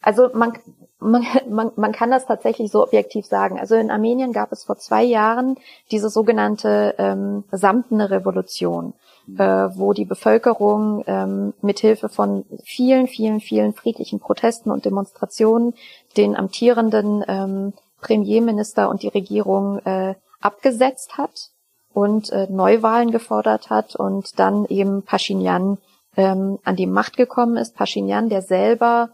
[0.00, 0.58] Also man,
[0.98, 3.58] man, man, man kann das tatsächlich so objektiv sagen.
[3.58, 5.56] Also in Armenien gab es vor zwei Jahren
[5.90, 8.94] diese sogenannte ähm, samtene Revolution,
[9.38, 15.74] äh, wo die Bevölkerung ähm, mithilfe von vielen, vielen, vielen friedlichen Protesten und Demonstrationen
[16.16, 21.53] den amtierenden ähm, Premierminister und die Regierung äh, abgesetzt hat
[21.94, 25.78] und äh, Neuwahlen gefordert hat und dann eben Pashinyan
[26.16, 27.76] ähm, an die Macht gekommen ist.
[27.76, 29.10] Pashinyan, der selber,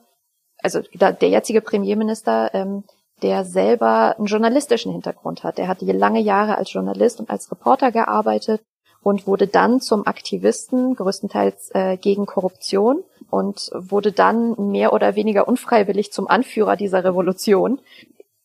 [0.59, 2.85] also der jetzige Premierminister, ähm,
[3.23, 5.59] der selber einen journalistischen Hintergrund hat.
[5.59, 8.63] Der hat lange Jahre als Journalist und als Reporter gearbeitet
[9.03, 15.49] und wurde dann zum Aktivisten, größtenteils äh, gegen Korruption und wurde dann mehr oder weniger
[15.49, 17.79] unfreiwillig zum Anführer dieser Revolution.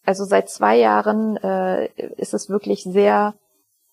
[0.06, 3.34] Also seit zwei Jahren äh, ist es wirklich sehr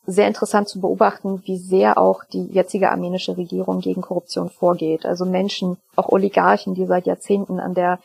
[0.04, 5.06] sehr interessant zu beobachten, wie sehr auch die jetzige armenische Regierung gegen Korruption vorgeht.
[5.06, 8.00] Also Menschen, auch Oligarchen, die seit Jahrzehnten an der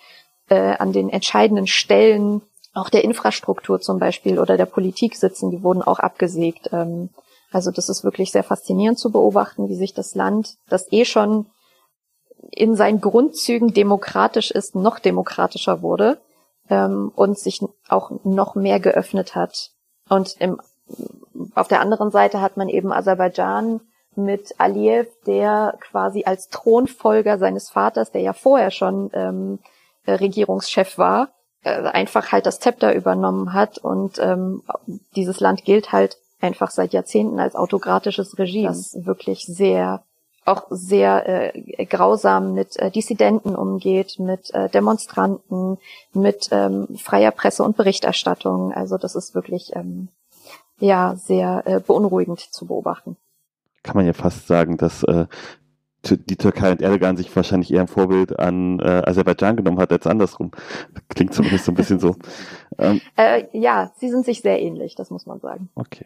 [0.50, 2.42] äh, an den entscheidenden Stellen
[2.74, 6.70] auch der Infrastruktur zum Beispiel oder der Politik sitzen, die wurden auch abgesägt.
[6.72, 7.10] Ähm,
[7.52, 11.48] also das ist wirklich sehr faszinierend zu beobachten, wie sich das Land, das eh schon
[12.52, 16.20] in seinen Grundzügen demokratisch ist, noch demokratischer wurde
[16.70, 19.72] ähm, und sich auch noch mehr geöffnet hat.
[20.08, 20.62] Und im
[21.56, 23.82] auf der anderen Seite hat man eben Aserbaidschan
[24.16, 29.60] mit Aliyev, der quasi als Thronfolger seines Vaters, der ja vorher schon ähm,
[30.06, 31.30] äh, Regierungschef war,
[31.64, 34.64] äh, einfach halt das Zepter übernommen hat und ähm,
[35.16, 40.04] dieses Land gilt halt einfach seit Jahrzehnten als autokratisches Regime, das wirklich sehr
[40.46, 45.78] auch sehr äh, grausam mit äh, Dissidenten umgeht, mit äh, Demonstranten,
[46.14, 48.72] mit ähm, freier Presse und Berichterstattung.
[48.72, 50.08] Also das ist wirklich ähm,
[50.80, 53.18] ja sehr äh, beunruhigend zu beobachten.
[53.84, 55.28] Kann man ja fast sagen, dass äh,
[56.16, 60.08] die Türkei und Erdogan sich wahrscheinlich eher ein Vorbild an äh, Aserbaidschan genommen hat als
[60.08, 60.52] andersrum.
[61.10, 62.16] Klingt zumindest so ein bisschen so.
[62.80, 65.68] Ähm, äh, ja, sie sind sich sehr ähnlich, das muss man sagen.
[65.74, 66.06] Okay.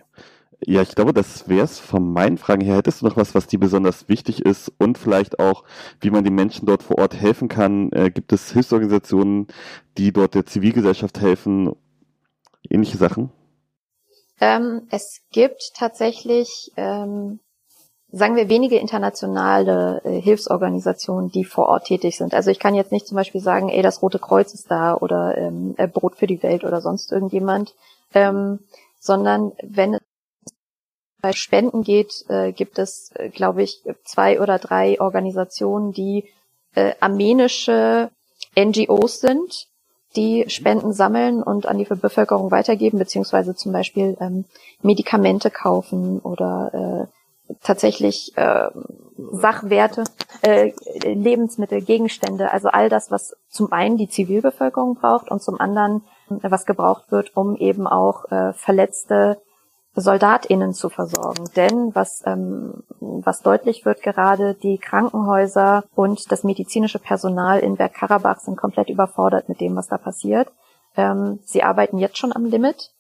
[0.66, 2.78] Ja, ich glaube, das wäre es von meinen Fragen her.
[2.78, 5.66] Hättest du noch was, was dir besonders wichtig ist und vielleicht auch,
[6.00, 7.92] wie man den Menschen dort vor Ort helfen kann?
[7.92, 9.48] Äh, gibt es Hilfsorganisationen,
[9.98, 11.74] die dort der Zivilgesellschaft helfen?
[12.70, 13.32] Ähnliche Sachen?
[14.42, 17.40] Ähm, es gibt tatsächlich, ähm,
[18.12, 22.34] sagen wir, wenige internationale äh, Hilfsorganisationen, die vor Ort tätig sind.
[22.34, 25.38] Also ich kann jetzt nicht zum Beispiel sagen, ey, das Rote Kreuz ist da oder
[25.38, 27.76] ähm, äh, Brot für die Welt oder sonst irgendjemand,
[28.16, 28.60] ähm,
[29.00, 30.02] sondern wenn es
[31.22, 36.28] bei Spenden geht, äh, gibt es, äh, glaube ich, zwei oder drei Organisationen, die
[36.74, 38.10] äh, armenische
[38.58, 39.68] NGOs sind,
[40.16, 44.46] die Spenden sammeln und an die Bevölkerung weitergeben, beziehungsweise zum Beispiel ähm,
[44.82, 48.70] Medikamente kaufen oder äh, tatsächlich äh,
[49.32, 50.04] Sachwerte,
[50.42, 50.72] äh,
[51.04, 56.66] Lebensmittel, Gegenstände, also all das, was zum einen die Zivilbevölkerung braucht und zum anderen, was
[56.66, 59.42] gebraucht wird, um eben auch äh, verletzte
[59.96, 61.46] SoldatInnen zu versorgen.
[61.56, 68.40] Denn was, ähm, was deutlich wird gerade, die Krankenhäuser und das medizinische Personal in Bergkarabach
[68.40, 70.52] sind komplett überfordert mit dem, was da passiert.
[70.96, 72.92] Ähm, sie arbeiten jetzt schon am Limit.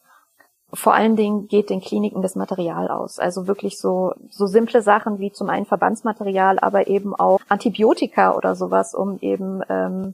[0.73, 3.19] Vor allen Dingen geht den Kliniken das Material aus.
[3.19, 8.55] Also wirklich so, so simple Sachen wie zum einen Verbandsmaterial, aber eben auch Antibiotika oder
[8.55, 10.13] sowas, um eben ähm,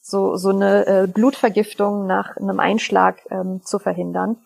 [0.00, 4.36] so, so eine äh, Blutvergiftung nach einem Einschlag ähm, zu verhindern.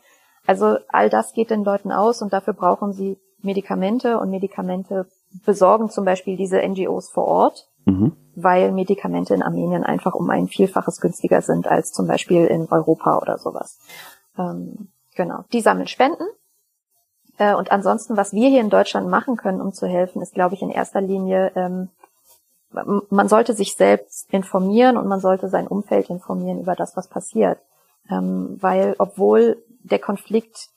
[0.48, 5.06] Also all das geht den Leuten aus und dafür brauchen sie Medikamente und Medikamente
[5.44, 8.16] besorgen zum Beispiel diese NGOs vor Ort, mhm.
[8.34, 13.18] weil Medikamente in Armenien einfach um ein Vielfaches günstiger sind als zum Beispiel in Europa
[13.18, 13.78] oder sowas.
[14.38, 15.44] Ähm, genau.
[15.52, 16.24] Die sammeln Spenden.
[17.36, 20.54] Äh, und ansonsten, was wir hier in Deutschland machen können, um zu helfen, ist, glaube
[20.54, 21.90] ich, in erster Linie, ähm,
[23.10, 27.58] man sollte sich selbst informieren und man sollte sein Umfeld informieren über das, was passiert.
[28.10, 30.68] ähm, weil obwohl der Konflikt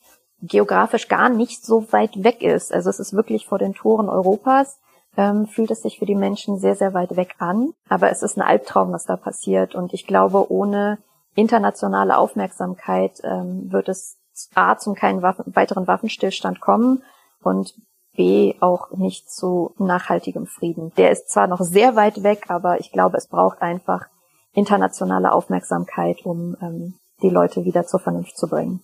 [0.42, 4.80] geografisch gar nicht so weit weg ist, also es ist wirklich vor den Toren Europas,
[5.18, 7.74] ähm, fühlt es sich für die Menschen sehr, sehr weit weg an.
[7.90, 9.76] Aber es ist ein Albtraum, was da passiert.
[9.76, 11.00] Und ich glaube, ohne
[11.36, 14.18] internationale Aufmerksamkeit ähm, wird es
[14.56, 17.04] A zum keinen Waffen, weiteren Waffenstillstand kommen
[17.44, 17.74] und
[18.16, 20.92] B auch nicht zu nachhaltigem Frieden.
[20.98, 24.08] Der ist zwar noch sehr weit weg, aber ich glaube, es braucht einfach
[24.54, 28.82] internationale Aufmerksamkeit, um ähm, die Leute wieder zur Vernunft zu bringen.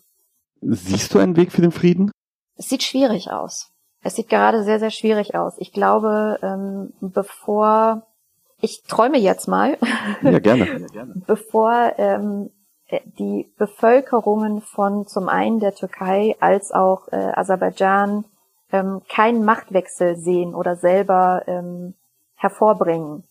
[0.61, 2.11] Siehst du einen Weg für den Frieden?
[2.55, 3.71] Es sieht schwierig aus.
[4.03, 5.55] Es sieht gerade sehr, sehr schwierig aus.
[5.57, 8.07] Ich glaube, ähm, bevor
[8.59, 9.77] ich träume jetzt mal,
[10.21, 10.87] ja, gerne.
[11.27, 12.49] bevor ähm,
[13.19, 18.25] die Bevölkerungen von zum einen der Türkei als auch äh, Aserbaidschan
[18.71, 21.93] ähm, keinen Machtwechsel sehen oder selber ähm,
[22.35, 23.23] hervorbringen,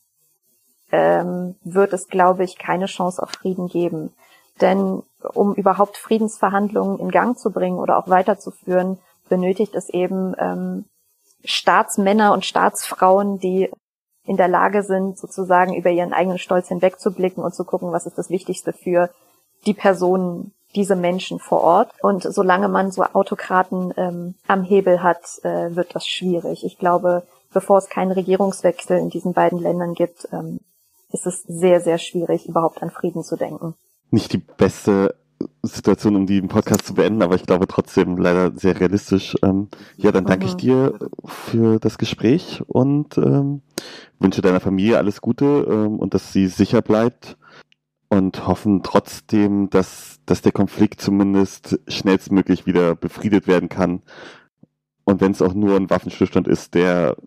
[0.93, 4.13] ähm, wird es, glaube ich, keine Chance auf Frieden geben.
[4.61, 5.03] Denn
[5.35, 8.99] um überhaupt Friedensverhandlungen in Gang zu bringen oder auch weiterzuführen,
[9.29, 10.85] benötigt es eben ähm,
[11.45, 13.71] Staatsmänner und Staatsfrauen, die
[14.25, 18.19] in der Lage sind, sozusagen über ihren eigenen Stolz hinwegzublicken und zu gucken, was ist
[18.19, 19.11] das Wichtigste für
[19.67, 21.93] die Personen, diese Menschen vor Ort.
[22.03, 26.65] Und solange man so Autokraten ähm, am Hebel hat, äh, wird das schwierig.
[26.65, 27.23] Ich glaube,
[27.53, 30.61] bevor es keinen Regierungswechsel in diesen beiden Ländern gibt, ähm,
[31.13, 33.75] ist es sehr, sehr schwierig, überhaupt an Frieden zu denken.
[34.17, 35.15] Nicht die beste
[35.63, 39.37] Situation, um den Podcast zu beenden, aber ich glaube trotzdem leider sehr realistisch.
[39.43, 43.61] Ähm, ja, dann danke ich dir für das Gespräch und ähm,
[44.19, 47.37] wünsche deiner Familie alles Gute ähm, und dass sie sicher bleibt
[48.09, 54.01] und hoffen trotzdem, dass, dass der Konflikt zumindest schnellstmöglich wieder befriedet werden kann.
[55.05, 57.19] Und wenn es auch nur ein Waffenstillstand ist, der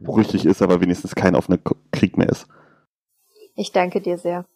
[0.00, 1.58] brüchig ist, aber wenigstens kein offener
[1.90, 2.46] Krieg mehr ist.
[3.56, 4.46] Ich danke dir sehr.